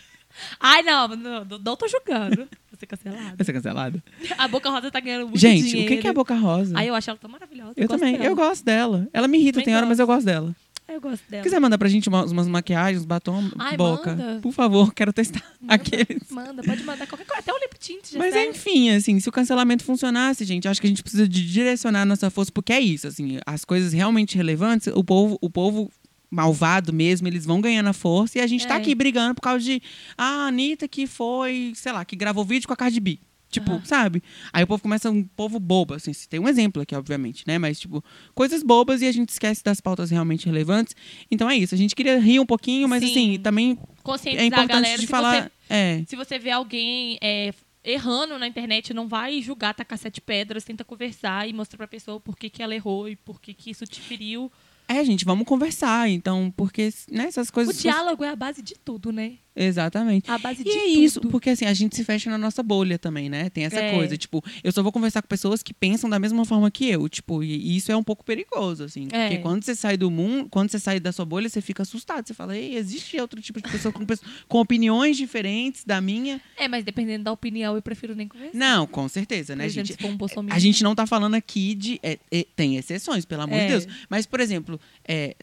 [0.59, 2.47] Ai, não, não, não, tô julgando.
[2.71, 3.35] Você cancelado.
[3.37, 4.01] Vai ser cancelado.
[4.37, 5.95] A Boca Rosa tá ganhando muito Gente, dinheiro.
[5.95, 6.73] o que é a Boca Rosa?
[6.77, 7.73] Ai, eu acho ela tão maravilhosa.
[7.77, 9.07] Eu gosto também, eu gosto dela.
[9.13, 10.55] Ela me irrita, tem hora, mas eu gosto dela.
[10.91, 11.43] Eu gosto dela.
[11.43, 14.15] quiser mandar pra gente umas, umas maquiagens, batom, Ai, boca.
[14.15, 14.39] manda.
[14.41, 16.29] Por favor, quero testar Manda, aqueles.
[16.29, 17.39] Manda, pode mandar qualquer coisa.
[17.41, 18.49] Até o lip tint já Mas serve.
[18.49, 22.05] enfim, assim, se o cancelamento funcionasse, gente, acho que a gente precisa de direcionar a
[22.05, 25.91] nossa força, porque é isso, assim, as coisas realmente relevantes, o povo, o povo
[26.29, 28.77] malvado mesmo, eles vão ganhando a força e a gente tá É.
[28.77, 29.81] aqui brigando por causa de
[30.17, 33.19] ah, a Anitta que foi, sei lá, que gravou vídeo com a Cardi B.
[33.51, 33.85] Tipo, Aham.
[33.85, 34.23] sabe?
[34.53, 37.57] Aí o povo começa um povo bobo, assim, tem um exemplo aqui, obviamente, né?
[37.59, 40.95] Mas, tipo, coisas bobas e a gente esquece das pautas realmente relevantes.
[41.29, 41.75] Então é isso.
[41.75, 43.11] A gente queria rir um pouquinho, mas Sim.
[43.11, 45.01] assim, também Conscientizar é a importante galera.
[45.01, 45.43] de falar.
[45.43, 46.03] Você, É.
[46.07, 50.83] se você vê alguém é, errando na internet, não vai julgar, tacar sete pedras, tenta
[50.85, 53.85] conversar e mostrar pra pessoa por que, que ela errou e por que, que isso
[53.85, 54.51] te feriu.
[54.87, 56.09] É, gente, vamos conversar.
[56.09, 57.81] Então, porque né, essas O coisas.
[57.81, 59.33] diálogo é a base de tudo, né?
[59.55, 60.29] Exatamente.
[60.31, 61.03] A base E de é tudo.
[61.03, 63.49] isso, porque assim, a gente se fecha na nossa bolha também, né?
[63.49, 63.93] Tem essa É.
[63.93, 67.07] coisa, tipo, eu só vou conversar com pessoas que pensam da mesma forma que eu,
[67.09, 69.27] tipo, e isso é um pouco perigoso, assim, É.
[69.29, 72.25] porque quando você sai do mundo, quando você sai da sua bolha, você fica assustado,
[72.27, 74.05] você fala, ei, existe outro tipo de pessoa com,
[74.47, 76.39] com opiniões diferentes da minha?
[76.57, 78.57] É, mas dependendo da opinião, eu prefiro nem conversar.
[78.57, 80.05] Não, com certeza, né, exemplo, gente?
[80.05, 80.47] um.
[80.49, 81.99] A gente não tá falando aqui de.
[82.01, 83.63] é, é, tem exceções, pelo amor É.
[83.65, 83.87] de Deus.
[84.09, 85.35] Mas, por exemplo, é,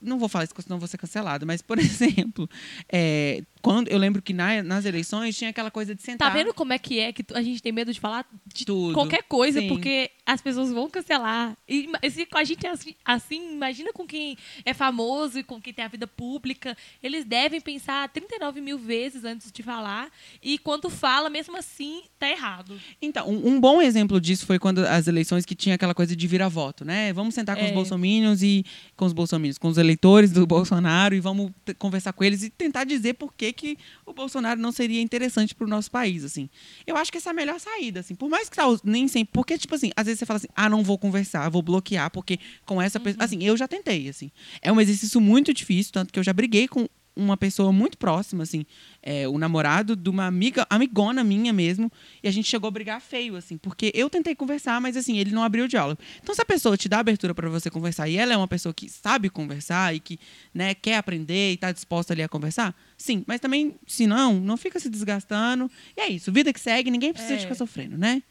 [0.00, 1.78] não vou falar isso, senão vou ser cancelado, mas, por
[2.28, 2.48] exemplo,
[2.90, 6.28] é, quando eu lembro que na- nas eleições tinha aquela coisa de sentar.
[6.30, 8.94] Tá vendo como é que é que a gente tem medo de falar de Tudo.
[8.94, 9.68] qualquer coisa, Sim.
[9.68, 11.56] porque as pessoas vão cancelar.
[11.68, 15.60] E se com a gente é assim, assim, imagina com quem é famoso e com
[15.60, 16.76] quem tem a vida pública.
[17.02, 20.10] Eles devem pensar 39 mil vezes antes de falar.
[20.42, 22.78] E quando fala, mesmo assim, tá errado.
[23.00, 26.26] Então, um, um bom exemplo disso foi quando as eleições que tinha aquela coisa de
[26.26, 27.12] virar voto, né?
[27.12, 27.74] Vamos sentar com os É.
[27.74, 28.64] bolsominions e
[28.96, 32.84] com os bolsominions, com os eleitores do Bolsonaro e vamos conversar com eles e tentar
[32.84, 36.48] dizer por que, que o Bolsonaro não seria interessante para o nosso país, assim.
[36.86, 38.14] Eu acho que essa é a melhor saída, assim.
[38.14, 40.68] Por mais que tá, nem sempre, porque tipo assim, às vezes você fala assim: "Ah,
[40.68, 44.30] não vou conversar, vou bloquear porque com essa pessoa, assim, eu já tentei, assim.
[44.62, 48.44] É um exercício muito difícil, tanto que eu já briguei com uma pessoa muito próxima,
[48.44, 48.64] assim,
[49.02, 51.90] é, o namorado de uma amiga, amigona minha mesmo,
[52.22, 55.32] e a gente chegou a brigar feio, assim, porque eu tentei conversar, mas assim, ele
[55.32, 56.00] não abriu o diálogo.
[56.22, 58.72] Então, se a pessoa te dá abertura para você conversar e ela é uma pessoa
[58.72, 60.18] que sabe conversar e que,
[60.54, 64.56] né, quer aprender e tá disposta ali a conversar, sim, mas também, se não, não
[64.56, 65.70] fica se desgastando.
[65.96, 67.38] E é isso, vida que segue, ninguém precisa É.
[67.38, 68.22] ficar sofrendo, né?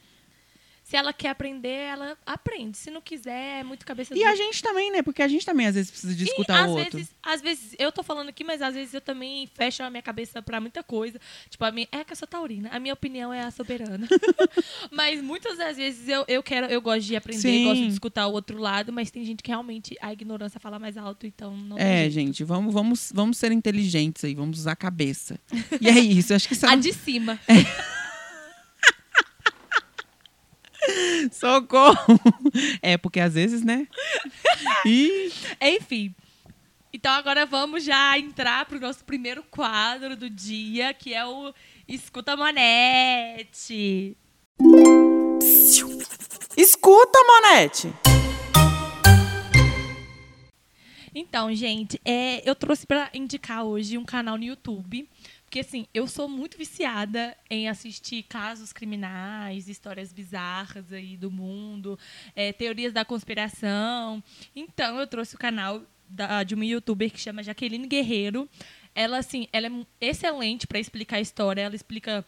[0.88, 2.78] Se ela quer aprender, ela aprende.
[2.78, 5.02] Se não quiser, é muito cabeça E a gente também, né?
[5.02, 6.98] Porque a gente também às vezes precisa de E, escutar às o outro.
[6.98, 10.02] Vezes, às vezes, eu tô falando aqui, mas às vezes eu também fecho a minha
[10.02, 11.20] cabeça pra muita coisa.
[11.50, 12.70] Tipo, a minha, é que eu sou taurina.
[12.72, 14.08] A minha opinião é a soberana.
[14.90, 17.66] mas muitas das vezes eu, eu quero, eu gosto de aprender, Sim.
[17.66, 20.96] gosto de escutar o outro lado, mas tem gente que realmente a ignorância fala mais
[20.96, 25.38] alto, então não É, gente, vamos, vamos, vamos ser inteligentes aí, vamos usar a cabeça.
[25.82, 26.70] E é isso, acho que só...
[26.70, 27.38] A de cima.
[31.36, 32.20] Socorro!
[32.82, 33.88] É, porque às vezes, né?
[34.86, 36.16] E Enfim.
[36.94, 41.54] Então agora vamos já entrar pro nosso primeiro quadro do dia, que é o
[41.88, 44.18] Escuta Monete.
[46.56, 47.94] Escuta, Monete!
[51.20, 55.10] Então, gente, é, eu trouxe pra indicar hoje um canal no YouTube.
[55.48, 61.98] Porque, assim, eu sou muito viciada em assistir casos criminais, histórias bizarras aí do mundo,
[62.36, 64.22] é, teorias da conspiração.
[64.54, 68.50] Então, eu trouxe o canal da- de uma youtuber que chama Jaqueline Guerreiro.
[68.94, 71.62] Ela, assim, ela é excelente para explicar a história.
[71.62, 72.26] Ela explica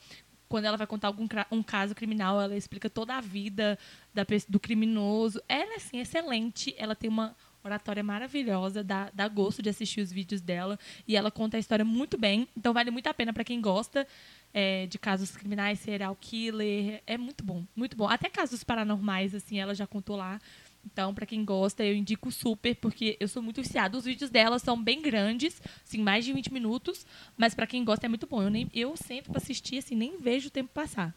[0.47, 3.77] quando ela vai contar algum um caso criminal, ela explica toda a vida
[4.13, 5.41] da, do criminoso.
[5.47, 6.73] Ela é assim, excelente.
[6.77, 7.35] Ela tem uma
[7.69, 10.77] oratória maravilhosa, dá, dá gosto de assistir os vídeos dela.
[11.07, 12.47] E ela conta a história muito bem.
[12.57, 14.07] Então vale muito a pena para quem gosta
[14.53, 17.01] é, de casos criminais, serial killer.
[17.05, 18.07] É muito bom, muito bom.
[18.07, 20.39] Até casos paranormais, assim, ela já contou lá.
[20.85, 23.97] Então, para quem gosta, eu indico super, porque eu sou muito viciada.
[23.97, 27.05] Os vídeos dela são bem grandes, assim, mais de 20 minutos,
[27.37, 28.41] mas para quem gosta é muito bom.
[28.41, 31.13] Eu, nem, eu sento para assistir, assim, nem vejo o tempo passar.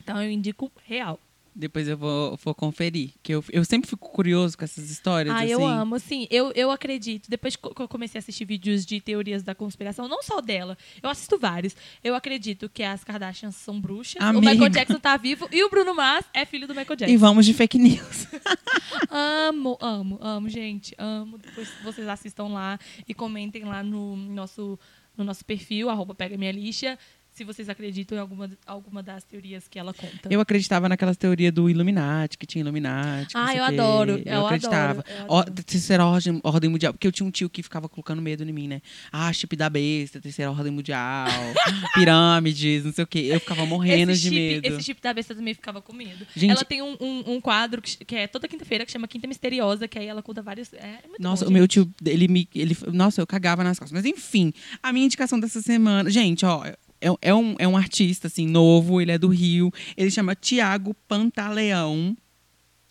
[0.00, 1.20] Então, eu indico real.
[1.54, 3.12] Depois eu vou, vou conferir.
[3.22, 5.34] Que eu, eu sempre fico curioso com essas histórias.
[5.34, 5.50] Ah, assim.
[5.50, 6.26] eu amo, sim.
[6.30, 7.30] Eu, eu acredito.
[7.30, 11.08] Depois que eu comecei a assistir vídeos de teorias da conspiração, não só dela, eu
[11.08, 11.76] assisto vários.
[12.02, 14.50] Eu acredito que as Kardashians são bruxas, o Amiga.
[14.50, 17.18] Michael Jackson tá vivo e o Bruno Mars é filho do Michael E Jackson.
[17.18, 18.26] vamos de fake news.
[19.10, 20.94] Amo, amo, amo, gente.
[20.98, 21.38] Amo.
[21.38, 24.78] Depois vocês assistam lá e comentem lá no nosso,
[25.16, 26.98] no nosso perfil, arroba pega minha lixa,
[27.34, 30.28] se vocês acreditam em alguma, alguma das teorias que ela conta.
[30.30, 33.32] Eu acreditava naquelas teorias do Illuminati, que tinha Illuminati.
[33.36, 35.04] Ah, eu adoro, eu Eu acreditava.
[35.28, 36.92] adoro, eu terceira ordem, ordem mundial.
[36.92, 38.80] Porque eu tinha um tio que ficava colocando medo em mim, né?
[39.12, 41.26] Ah, chip da besta, terceira ordem mundial,
[41.94, 43.18] pirâmides, não sei o quê.
[43.30, 44.66] Eu ficava morrendo esse de chip, medo.
[44.74, 46.24] Esse chip da besta também ficava com medo.
[46.36, 49.26] Gente- ela tem um, um, um quadro que, que é toda quinta-feira, que chama Quinta
[49.26, 50.72] Misteriosa, que aí ela conta vários.
[50.74, 51.70] É, é muito Nossa, bom, o meu gente.
[51.72, 52.48] tio, ele me.
[52.54, 53.92] Ele, nossa, eu cagava nas costas.
[53.92, 56.08] Mas enfim, a minha indicação dessa semana.
[56.10, 56.64] Gente, ó.
[57.04, 59.70] É, é um, é um artista, assim, novo, ele é do Rio.
[59.96, 62.16] Ele chama Tiago Pantaleão.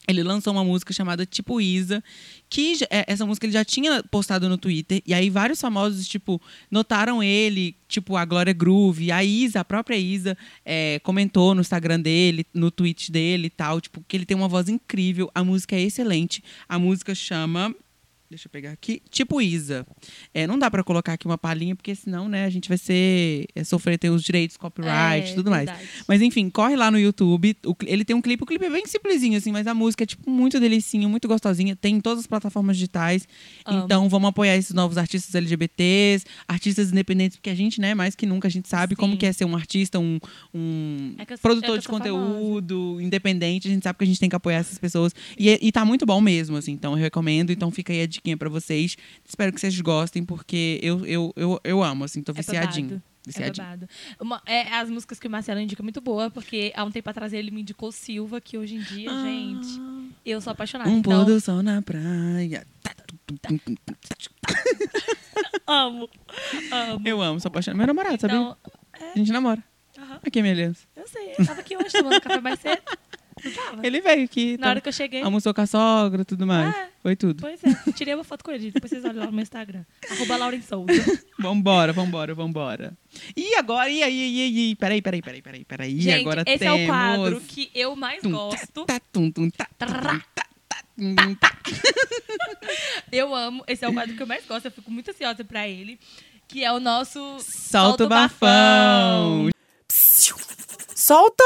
[0.08, 2.04] Ele lançou uma música chamada Tipo Isa,
[2.50, 6.42] que é, essa música ele já tinha postado no Twitter, e aí vários famosos, tipo,
[6.70, 12.02] notaram ele, tipo, a Glória Groove, a Isa, a própria Isa, é, comentou no Instagram
[12.02, 15.76] dele, no tweet dele e tal, tipo, que ele tem uma voz incrível, a música
[15.76, 16.44] é excelente.
[16.68, 17.74] A música chama.
[18.34, 19.00] Deixa eu pegar aqui.
[19.12, 19.86] Tipo Isa.
[20.34, 23.46] É, não dá pra colocar aqui uma palhinha, porque senão, né, a gente vai ser.
[23.54, 25.66] é, sofrer ter os direitos, copyright É, e tudo mais.
[25.68, 25.88] verdade.
[26.08, 27.56] Mas enfim, corre lá no YouTube.
[27.64, 30.08] O ele tem um clipe, o clipe é bem simplesinho, assim, mas a música é,
[30.08, 31.76] tipo, muito delicinha, muito gostosinha.
[31.76, 33.28] Tem em todas as plataformas digitais.
[33.66, 33.86] Amo.
[33.86, 38.26] Então, vamos apoiar esses novos artistas LGBTs, artistas independentes, porque a gente, né, mais que
[38.26, 39.20] nunca, a gente sabe como Sim.
[39.20, 40.20] que é ser um artista, um,
[40.54, 42.12] um É eu- produtor é de sou famosa.
[42.12, 43.68] conteúdo, independente.
[43.68, 45.14] A gente sabe que a gente tem que apoiar essas pessoas.
[45.38, 46.72] E, e tá muito bom mesmo, assim.
[46.72, 47.52] Então, eu recomendo.
[47.52, 48.96] Então, fica aí a diquinha pra vocês.
[49.28, 52.24] Espero que vocês gostem, porque eu, eu, eu, eu amo, assim.
[52.24, 53.02] Tô É viciadinho.
[53.58, 53.86] babado.
[53.86, 54.24] É.
[54.24, 57.10] Uma- é, as músicas que o Marcelo indica é muito boa, porque há um tempo
[57.10, 59.82] atrás ele me indicou Silva, que hoje em dia, gente,
[60.26, 60.90] eu sou apaixonada.
[60.90, 62.66] Um então, pôr do sol na praia.
[65.68, 66.10] amo.
[66.72, 67.02] Amo.
[67.06, 67.78] Eu amo, sou apaixonada.
[67.78, 68.38] Meu namorado, sabia?
[68.38, 68.58] Então,
[69.14, 69.64] A gente namora.
[69.98, 70.86] aham, Aqui, minha aliança.
[70.96, 71.34] eu sei.
[71.38, 72.82] Eu tava aqui hoje tomando café mais cedo.
[73.82, 74.58] Ele veio aqui.
[74.58, 75.22] Na hora que eu cheguei.
[75.22, 76.76] Almoçou com a sogra e tudo mais.
[76.76, 76.90] É.
[77.02, 77.42] Foi tudo.
[77.42, 78.72] Pois é, tirei uma foto com ele.
[78.72, 79.84] Depois vocês olham lá no meu Instagram.
[80.10, 80.94] Arroba Lauren Souza.
[81.38, 82.98] Vambora, vambora, vambora.
[83.36, 84.76] E agora, e aí, e aí, e aí?
[84.76, 86.00] Peraí, peraí, peraí, peraí, peraí.
[86.00, 86.80] Gente, agora esse temos...
[86.80, 88.86] é o quadro que eu mais Tum, gosto.
[88.86, 90.48] Tá, tum, tum, tá, tá, tá, tá.
[93.12, 93.64] Eu amo.
[93.68, 94.66] Esse é o quadro que eu mais gosto.
[94.66, 96.00] Eu fico muito ansiosa pra ele.
[96.48, 99.50] Que é o nosso Solta o bafão.
[101.08, 101.44] Solta!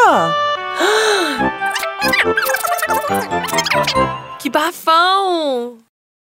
[4.39, 5.79] Que bafão!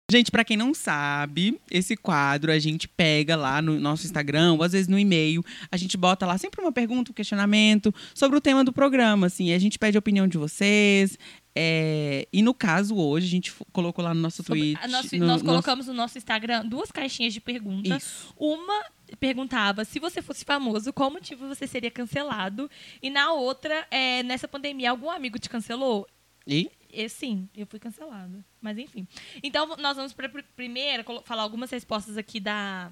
[0.08, 4.62] Gente, pra quem não sabe, esse quadro a gente pega lá no nosso Instagram, ou
[4.62, 8.40] às vezes no e-mail, a gente bota lá sempre uma pergunta, um questionamento sobre o
[8.40, 11.18] tema do programa, assim, a gente pede a opinião de vocês.
[11.58, 14.44] é, e no caso hoje, a gente colocou lá no nosso
[14.88, 18.02] nosso- no- nós colocamos no nosso Instagram duas caixinhas de perguntas.
[18.04, 18.34] Isso.
[18.36, 18.84] Uma
[19.20, 22.70] perguntava se você fosse famoso, qual motivo você seria cancelado?
[23.02, 26.06] E na outra, é, nessa pandemia, algum amigo te cancelou?
[26.46, 26.70] E?
[26.92, 28.44] E, sim, eu fui cancelada.
[28.60, 29.06] Mas enfim.
[29.42, 32.90] Então, nós vamos para primeiro colo- falar algumas respostas aqui da,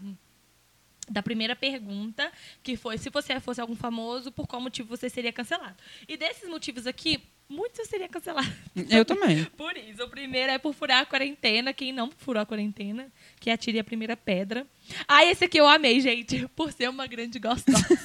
[1.08, 2.30] da primeira pergunta,
[2.62, 5.76] que foi se você fosse algum famoso, por qual motivo você seria cancelado.
[6.08, 7.22] E desses motivos aqui,
[7.54, 8.52] muitos eu seria cancelado.
[8.90, 9.44] Eu também.
[9.56, 11.72] Por isso, o primeiro é por furar a quarentena.
[11.72, 13.06] Quem não furou a quarentena,
[13.40, 14.66] que atire a primeira pedra.
[15.06, 17.98] Ah, esse aqui eu amei, gente, por ser uma grande gostosa.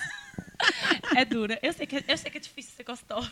[1.15, 1.57] é dura.
[1.62, 3.31] Eu sei, que, é- eu sei que é difícil ser gostosa.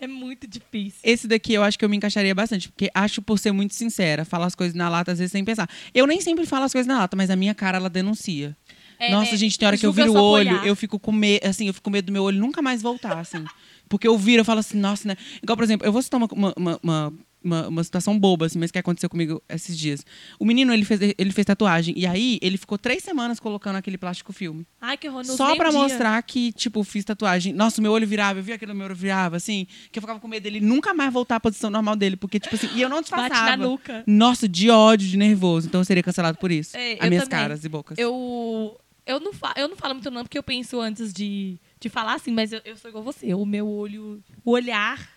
[0.00, 1.00] É muito difícil.
[1.02, 4.24] Esse daqui eu acho que eu me encaixaria bastante, porque acho por ser muito sincera,
[4.24, 5.68] falar as coisas na lata às vezes sem pensar.
[5.94, 8.56] Eu nem sempre falo as coisas na lata, mas a minha cara ela denuncia.
[8.98, 9.36] É, Nossa, né?
[9.36, 10.66] gente, tem hora que eu viro o olho, olhar.
[10.66, 13.18] eu fico com medo, assim, eu fico com medo do meu olho nunca mais voltar,
[13.18, 13.44] assim.
[13.88, 15.16] Porque eu viro, eu falo assim, nossa, né?
[15.42, 18.70] Igual, por exemplo, eu vou citar uma, uma, uma, uma, uma- situação boba, assim, mas
[18.70, 20.04] que aconteceu comigo esses dias.
[20.38, 23.96] O menino, ele fez, ele fez tatuagem, e aí ele ficou três semanas colocando aquele
[23.96, 24.66] plástico filme.
[24.80, 25.24] Ai, que horror.
[25.24, 25.80] Só pra meio-dia.
[25.80, 27.52] mostrar que, tipo, fiz tatuagem.
[27.52, 30.28] Nossa, meu olho virava, eu vi aquele meu olho virava, assim, que eu ficava com
[30.28, 32.98] medo dele nunca mais voltar à posição normal dele, porque, tipo assim, e eu não
[32.98, 33.56] Bate na disfarçava.
[33.62, 34.04] nuca.
[34.06, 35.68] Nossa, de ódio, de nervoso.
[35.68, 36.76] Então eu seria cancelado por isso.
[36.76, 37.38] É, As minhas também.
[37.38, 37.96] caras e bocas.
[37.98, 41.88] Eu, eu, não fa eu não falo muito não, porque eu penso antes de, de
[41.88, 43.32] falar assim, mas eu, eu sou igual você.
[43.34, 45.10] O meu olho, o olhar,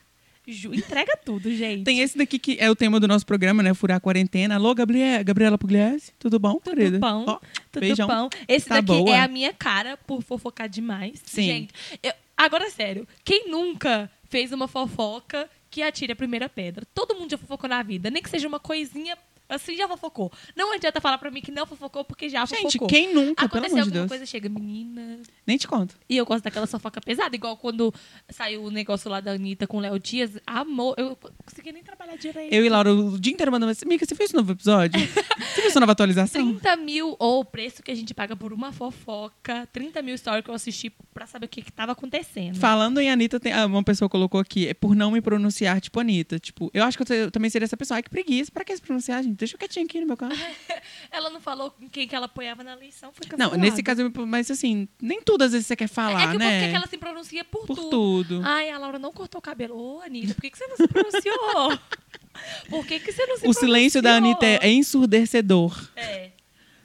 [0.47, 1.84] entrega tudo, gente.
[1.84, 3.74] Tem esse daqui que é o tema do nosso programa, né?
[3.74, 4.56] Furar a quarentena.
[4.56, 7.00] Alô, Gabriela, Gabriela Pugliese, tudo bom, Tudo querida?
[7.00, 7.26] bom.
[7.28, 7.39] Ó,
[7.71, 8.08] Tudo beijão.
[8.08, 8.30] bom.
[8.47, 9.15] Esse Tá daqui boa.
[9.15, 11.21] é a minha cara por fofocar demais.
[11.26, 11.43] Sim.
[11.43, 16.86] Gente, eu- agora sério, quem nunca fez uma fofoca que atire a primeira pedra?
[16.93, 19.17] Todo mundo já fofocou na vida, nem que seja uma coisinha
[19.56, 20.32] assim já fofocou.
[20.56, 22.88] Não adianta falar pra mim que não fofocou porque já Gente, fofocou.
[22.88, 24.08] quem nunca, pelo Aconteceu amor de alguma Deus.
[24.10, 25.20] coisa, chega, menina.
[25.46, 25.96] Nem te conto.
[26.10, 27.94] E eu gosto daquela fofoca pesada, igual quando
[28.30, 30.32] saiu o negócio lá da Anitta com o Léo Dias.
[30.46, 32.54] Amor, eu não consegui nem trabalhar direito.
[32.54, 35.00] Eu e Laura o dia inteiro mandando assim, Mica, você fez esse novo episódio?
[35.00, 36.54] você viu essa nova atualização?
[36.58, 40.44] 30 mil, ou o preço que a gente paga por uma fofoca, 30 mil stories
[40.44, 42.56] que eu assisti pra saber o que, que tava acontecendo.
[42.58, 46.00] Falando em Anitta, tem, ah, uma pessoa colocou aqui, é por não me pronunciar tipo
[46.00, 46.40] Anitta.
[46.40, 47.98] Tipo, eu acho que eu, te- eu também seria essa pessoa.
[47.98, 48.52] Ai, que preguiça.
[48.52, 49.38] Pra que se pronunciar, gente?
[49.41, 50.36] Deixa eu quietinho aqui no meu canto.
[51.12, 53.58] Ela não falou com quem que ela apoiava na eleição, foi Não, cancelada.
[53.58, 56.32] nesse caso, eu mas assim, nem tudo às vezes você quer É falar, que o
[56.34, 56.60] povo né?
[56.62, 57.89] quer que ela se pronuncia por, Por tudo.
[57.89, 58.41] tudo.
[58.45, 59.75] Ai, a Laura não cortou o cabelo.
[59.75, 61.80] Ô, Anitta, por que, que você não se pronunciou?
[62.69, 64.32] por que, que você não se o silêncio da pronunciou?
[64.47, 65.89] Anitta é, é ensurdecedor.
[65.95, 66.32] É.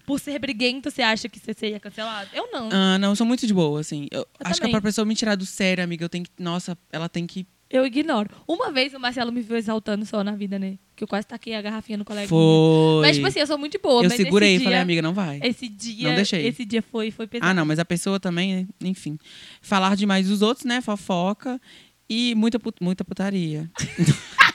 [0.06, 2.30] Por ser briguento, você acha que você seria cancelado?
[2.32, 2.68] Eu não.
[2.72, 4.06] Ah, não, eu sou muito de boa, assim.
[4.10, 4.70] Eu, acho que também.
[4.72, 6.30] pra pessoa me tirar do sério, amiga, eu tenho que.
[6.38, 7.44] Nossa, ela tem que.
[7.68, 8.30] Eu ignoro.
[8.46, 10.78] Uma vez o Marcelo me viu exaltando só na vida, né?
[10.94, 12.28] Que eu quase taquei a garrafinha no colega.
[12.28, 13.02] Foi.
[13.02, 14.04] Mas, tipo assim, eu sou muito boa.
[14.04, 15.40] eu segurei e falei, amiga, não vai.
[15.42, 16.46] Esse dia, Não deixei.
[16.46, 17.50] esse dia foi, foi pesado.
[17.50, 18.66] Ah, não, mas a pessoa também, né?
[18.88, 19.18] enfim.
[19.60, 20.80] Falar demais dos outros, né?
[20.80, 21.60] Fofoca.
[22.08, 23.68] E muita, put- muita putaria.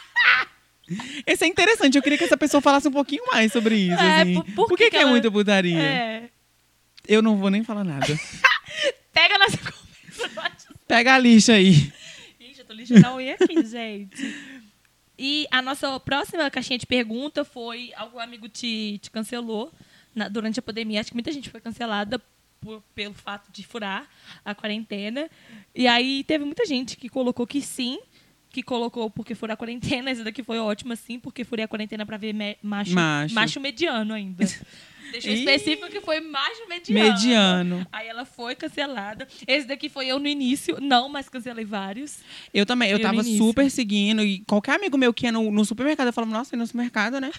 [1.26, 1.96] Esse é interessante.
[1.98, 4.00] Eu queria que essa pessoa falasse um pouquinho mais sobre isso.
[4.02, 4.34] É, assim.
[4.34, 5.80] por- por que, que que que é ela- muita putaria?
[5.82, 6.24] É.
[7.08, 8.08] Eu não vou nem falar nada.
[9.14, 10.68] Pega nossa conversa.
[10.88, 11.92] Pega a lixa aí.
[13.06, 14.36] A unha aqui, gente.
[15.18, 19.72] E a nossa próxima caixinha de pergunta foi: algum amigo te, te cancelou
[20.16, 21.00] na- durante a pandemia?
[21.00, 22.20] Acho que muita gente foi cancelada
[22.60, 24.08] por- pelo fato de furar
[24.44, 25.30] a quarentena.
[25.76, 28.00] E aí teve muita gente que colocou que sim,
[28.50, 30.10] que colocou porque furar a quarentena.
[30.10, 32.94] Essa daqui foi ótima, sim, porque furei a quarentena pra ver me- macho,
[33.36, 33.60] Macho.
[33.60, 34.44] mediano ainda.
[35.12, 37.10] Deixou específico que foi macho mediano.
[37.10, 37.88] Mediano.
[37.92, 39.28] Aí ela foi cancelada.
[39.48, 42.20] Esse daqui foi eu no início, não, mas cancelei vários.
[42.54, 44.24] Eu também, eu Eu tava super seguindo.
[44.24, 47.20] E qualquer amigo meu que ia no, no supermercado, eu falava, nossa, tá no supermercado,
[47.20, 47.32] né?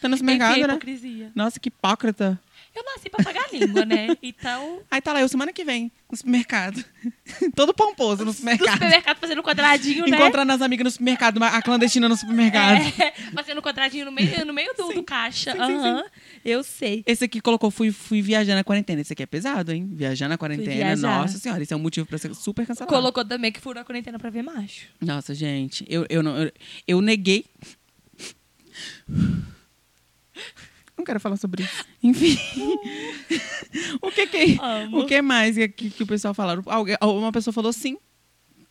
[0.00, 0.64] Tá no supermercado, né?
[0.64, 1.32] hipocrisia.
[1.34, 2.40] Nossa, que hipócrita.
[2.74, 4.16] Eu nasci pra pagar a língua, né?
[4.22, 6.82] Então, Aí tá lá, eu semana que vem, no supermercado.
[7.54, 8.72] Todo pomposo no no supermercado.
[8.74, 10.16] supermercado fazendo quadradinho, né?
[10.16, 12.80] Encontrando as amigas no supermercado, a clandestina no supermercado.
[13.02, 15.52] É, fazendo quadradinho no meio, no meio do, do caixa.
[15.52, 16.04] sim, sim, Aham,
[16.44, 17.02] Eu sei.
[17.06, 19.00] Esse aqui colocou, fui, fui viajar na quarentena.
[19.00, 19.88] Esse aqui é pesado, hein?
[19.92, 20.96] Viajar na quarentena.
[20.96, 22.92] Nossa senhora, isso é um motivo pra ser super cancelado.
[22.94, 24.86] Colocou também que furou a quarentena pra ver macho.
[25.00, 26.52] Nossa, gente, eu, eu, não, eu,
[26.86, 27.44] eu neguei.
[31.02, 31.84] Não quero falar sobre isso.
[32.00, 32.38] Enfim.
[34.00, 35.00] o que que, Amo.
[35.00, 36.62] o que mais que, que, que o pessoal falaram?
[36.66, 37.98] Alguém- Uma pessoa falou sim.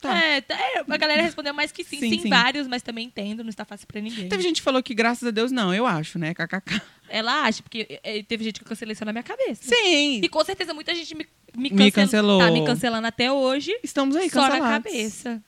[0.01, 0.17] Tá.
[0.17, 1.99] É, tá, é, a galera respondeu mais que sim.
[1.99, 2.29] Sim, Sim, sim.
[2.29, 4.29] vários, mas também entendo, não está fácil pra ninguém.
[4.29, 6.33] Teve gente que falou que graças a Deus não, eu acho, né?
[6.33, 6.81] KKK.
[7.09, 9.61] Ela acha, porque é, teve gente que eu cancelei isso na minha cabeça.
[9.63, 10.21] Sim.
[10.23, 11.91] E com certeza muita gente me, me, Me cancelou.
[11.91, 12.39] cancelou.
[12.39, 13.77] Tá me cancelando até hoje.
[13.83, 14.91] Estamos aí, só na cancelados.
[14.91, 15.43] cabeça.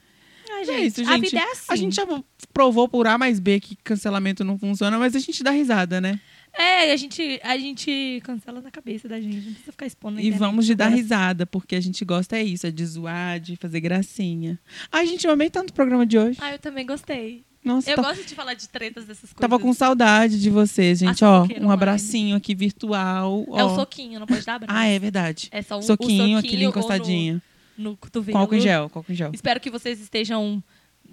[0.52, 1.32] Ai, É gente, isso, a gente.
[1.32, 1.66] vida é assim.
[1.70, 2.06] A gente já
[2.54, 6.20] provou por A mais B que cancelamento não funciona, mas a gente dá risada, né?
[6.54, 9.38] É, a gente, a gente cancela na cabeça da gente.
[9.38, 12.68] Não precisa ficar expondo E vamos de dar risada, porque a gente gosta é isso,
[12.68, 14.60] é de zoar, de fazer gracinha.
[14.92, 16.38] Ai, gente, eu amei tanto o programa de hoje.
[16.42, 17.44] Ah, eu também gostei.
[17.64, 19.40] Nossa, Eu tá- gosto de falar de tretas dessas coisas.
[19.40, 21.24] tava com saudade de vocês, gente.
[21.24, 23.46] A Ó, um abracinho aqui virtual.
[23.56, 24.78] É o soquinho, não pode dar abraço.
[24.78, 25.48] Ah, é verdade.
[25.52, 27.42] É só um, Soquinho, o aquele encostadinho.
[27.78, 28.34] No, no cotovelo.
[28.38, 29.32] Com álcool em gel, com álcool em gel.
[29.34, 30.62] Espero que vocês estejam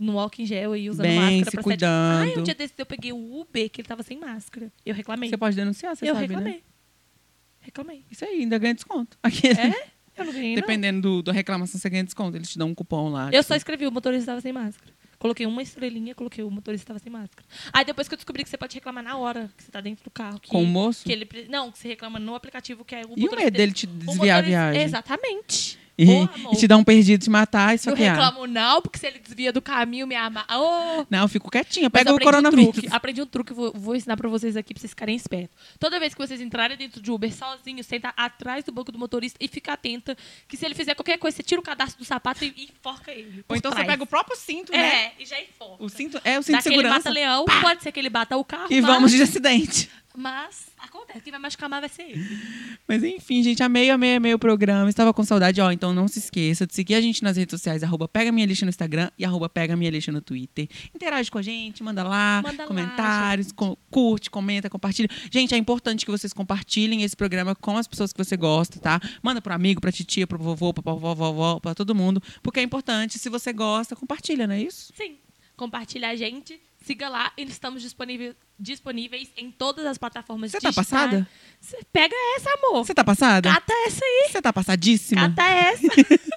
[0.00, 2.22] no álcool em gel e usando Bem, máscara se pra cuidando.
[2.22, 4.72] Ai, um dia desses eu peguei o Uber que ele tava sem máscara.
[4.84, 5.28] Eu reclamei.
[5.28, 6.52] Você pode denunciar, você eu sabe, reclamei.
[6.54, 6.60] né?
[7.60, 8.04] Reclamei.
[8.10, 9.18] Isso aí, ainda ganha desconto.
[9.22, 9.90] Aqui, É?
[10.16, 10.60] Eu não ganhei, não.
[10.60, 12.36] Dependendo do, da reclamação, você ganha desconto.
[12.36, 13.30] Eles te dão um cupom lá.
[13.32, 14.92] Eu só escrevi, o motorista estava sem máscara.
[15.18, 17.46] Coloquei uma estrelinha, coloquei o motorista estava sem máscara.
[17.72, 20.02] Aí depois que eu descobri que você pode reclamar na hora, que você tá dentro
[20.04, 20.40] do carro.
[20.40, 21.04] Que, Com o moço?
[21.04, 23.56] que ele, não, que você reclama no aplicativo, que é o E o motorista medo
[23.56, 24.82] dele te desviar a motorista- viagem?
[24.82, 25.78] Exatamente.
[26.02, 26.54] E, amor.
[26.54, 28.14] e te dar um perdido, te matar e Não esfaquear.
[28.16, 30.44] reclamo não, porque se ele desvia do caminho, me ama.
[30.50, 31.90] Ô, Não, eu fico quietinha.
[31.90, 32.72] Pega o aprendi um coronavírus.
[32.72, 35.56] truque, aprendi um truque, vou, vou ensinar pra vocês aqui pra vocês ficarem espertos.
[35.78, 39.38] Toda vez que vocês entrarem dentro de Uber sozinho, senta atrás do banco do motorista
[39.40, 40.16] e fica atenta
[40.48, 43.10] que se ele fizer qualquer coisa, você tira o cadastro do sapato e, e enforca
[43.12, 43.44] ele.
[43.48, 43.88] Ou então você trás.
[43.90, 44.78] pega o próprio cinto, né?
[45.06, 45.82] É, e já enforca.
[45.84, 46.94] O cinto, é o cinto de Daquele segurança.
[46.98, 49.90] mata-leão, pode ser que ele bata o carro, E mas, vamos de acidente.
[50.16, 51.20] Mas acontece.
[51.20, 52.24] Quem vai machucar mais vai ser ele.
[52.86, 54.88] Mas enfim, gente, amei, amei, amei o programa.
[54.88, 55.70] Estava com saudade, ó.
[55.70, 58.64] Então não se esqueça de seguir a gente nas redes sociais, arroba Pega Minha Lixa
[58.66, 60.68] no Instagram e arroba Pega Minha Lixa no Twitter.
[60.94, 65.08] Interage com a gente, manda lá, Manda lá, comentários, co- curte, comenta, compartilha.
[65.30, 69.00] Gente, é importante que vocês compartilhem esse programa com as pessoas que você gosta, tá?
[69.22, 72.22] Manda pro amigo, pra titia, pro vovô, pra vovó, vovó, pra todo mundo.
[72.42, 74.92] Porque é importante, se você gosta, compartilha, não é isso?
[74.96, 75.16] Sim.
[75.56, 77.32] Compartilha a gente, siga lá.
[77.36, 80.88] E estamos disponíveis, disponíveis em todas as plataformas Você tá digitais.
[80.88, 81.28] passada?
[81.60, 82.84] Cê Pega essa, amor.
[82.84, 83.52] Você tá passada?
[83.52, 84.28] Cata essa aí.
[84.30, 85.28] Você tá passadíssima?
[85.30, 85.88] Cata essa.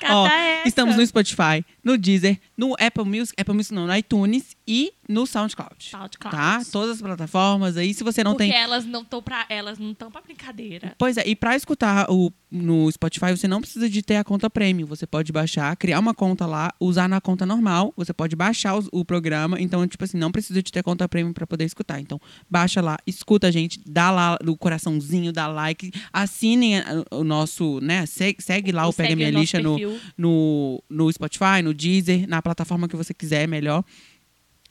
[0.00, 0.68] Cata Ó, essa.
[0.68, 5.26] estamos no Spotify, no Deezer, no Apple Music, Apple Music não, no iTunes e no
[5.26, 5.74] SoundCloud.
[5.90, 6.34] SoundCloud.
[6.36, 6.62] Tá?
[6.72, 8.58] Todas as plataformas aí, se você não Porque tem...
[8.58, 10.94] elas não estão pra elas não para brincadeira.
[10.96, 14.48] Pois é, e pra escutar o, no Spotify, você não precisa de ter a conta
[14.48, 14.86] premium.
[14.86, 17.92] Você pode baixar, criar uma conta lá, usar na conta normal.
[17.96, 19.60] Você pode baixar os- o, programa.
[19.60, 22.00] Então, tipo assim, não precisa de ter conta premium pra poder escutar.
[22.00, 27.22] Então, baixa lá, escuta a gente, dá lá o coraçãozinho, dá like, assinem a- o
[27.22, 28.04] nosso, né?
[28.06, 29.76] Segue, segue lá o Pega Minha Lixa no,
[30.16, 33.84] no, no Spotify, no Deezer, na plataforma que você quiser, melhor.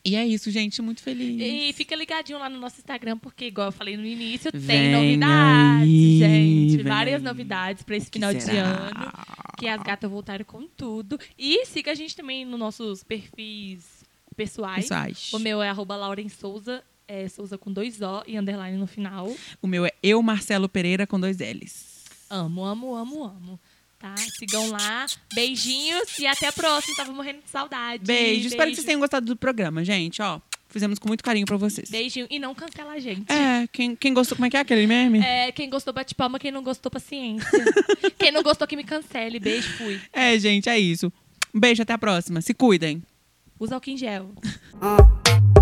[0.06, 0.82] E é isso, gente.
[0.82, 1.36] Muito feliz.
[1.42, 4.92] E fica ligadinho lá no nosso Instagram, porque, igual eu falei no início, Vem tem
[5.18, 5.82] novidades,
[6.24, 6.84] aí, gente.
[6.84, 7.24] Várias aí.
[7.24, 9.12] novidades pra esse final de ano.
[9.58, 11.20] Que as gatas voltaram com tudo.
[11.38, 13.97] E siga a gente também nos nossos perfis
[14.38, 14.84] pessoais.
[14.84, 15.34] Pessoais.
[15.34, 19.36] O meu é arroba Lauren Souza, é Souza com dois O e underline no final.
[19.62, 22.06] O meu é eu, Marcelo Pereira, com dois L's.
[22.30, 23.60] Amo, amo, amo, amo.
[24.00, 24.16] Tá?
[24.38, 25.08] Sigam lá.
[25.34, 26.96] Beijinhos e até a próxima.
[26.96, 28.04] Tava morrendo de saudade.
[28.06, 28.48] Beijo.
[28.48, 28.86] Espero que vocês Beijo.
[28.86, 30.22] tenham gostado do programa, gente.
[30.22, 31.90] Ó, fizemos com muito carinho pra vocês.
[31.90, 32.28] Beijinho.
[32.30, 33.32] E não cancela a gente.
[33.32, 35.20] É, quem, quem gostou, como é que é aquele meme?
[35.20, 36.38] É, quem gostou, bate palma.
[36.38, 37.50] Quem não gostou, paciência.
[38.20, 39.40] quem não gostou, que me cancele.
[39.40, 40.00] Beijo, fui.
[40.14, 41.12] É, gente, é isso.
[41.52, 42.40] Um beijo, até a próxima.
[42.42, 43.02] Se cuidem.
[43.60, 44.32] Usa álcool em gel.
[44.82, 45.57] Ah.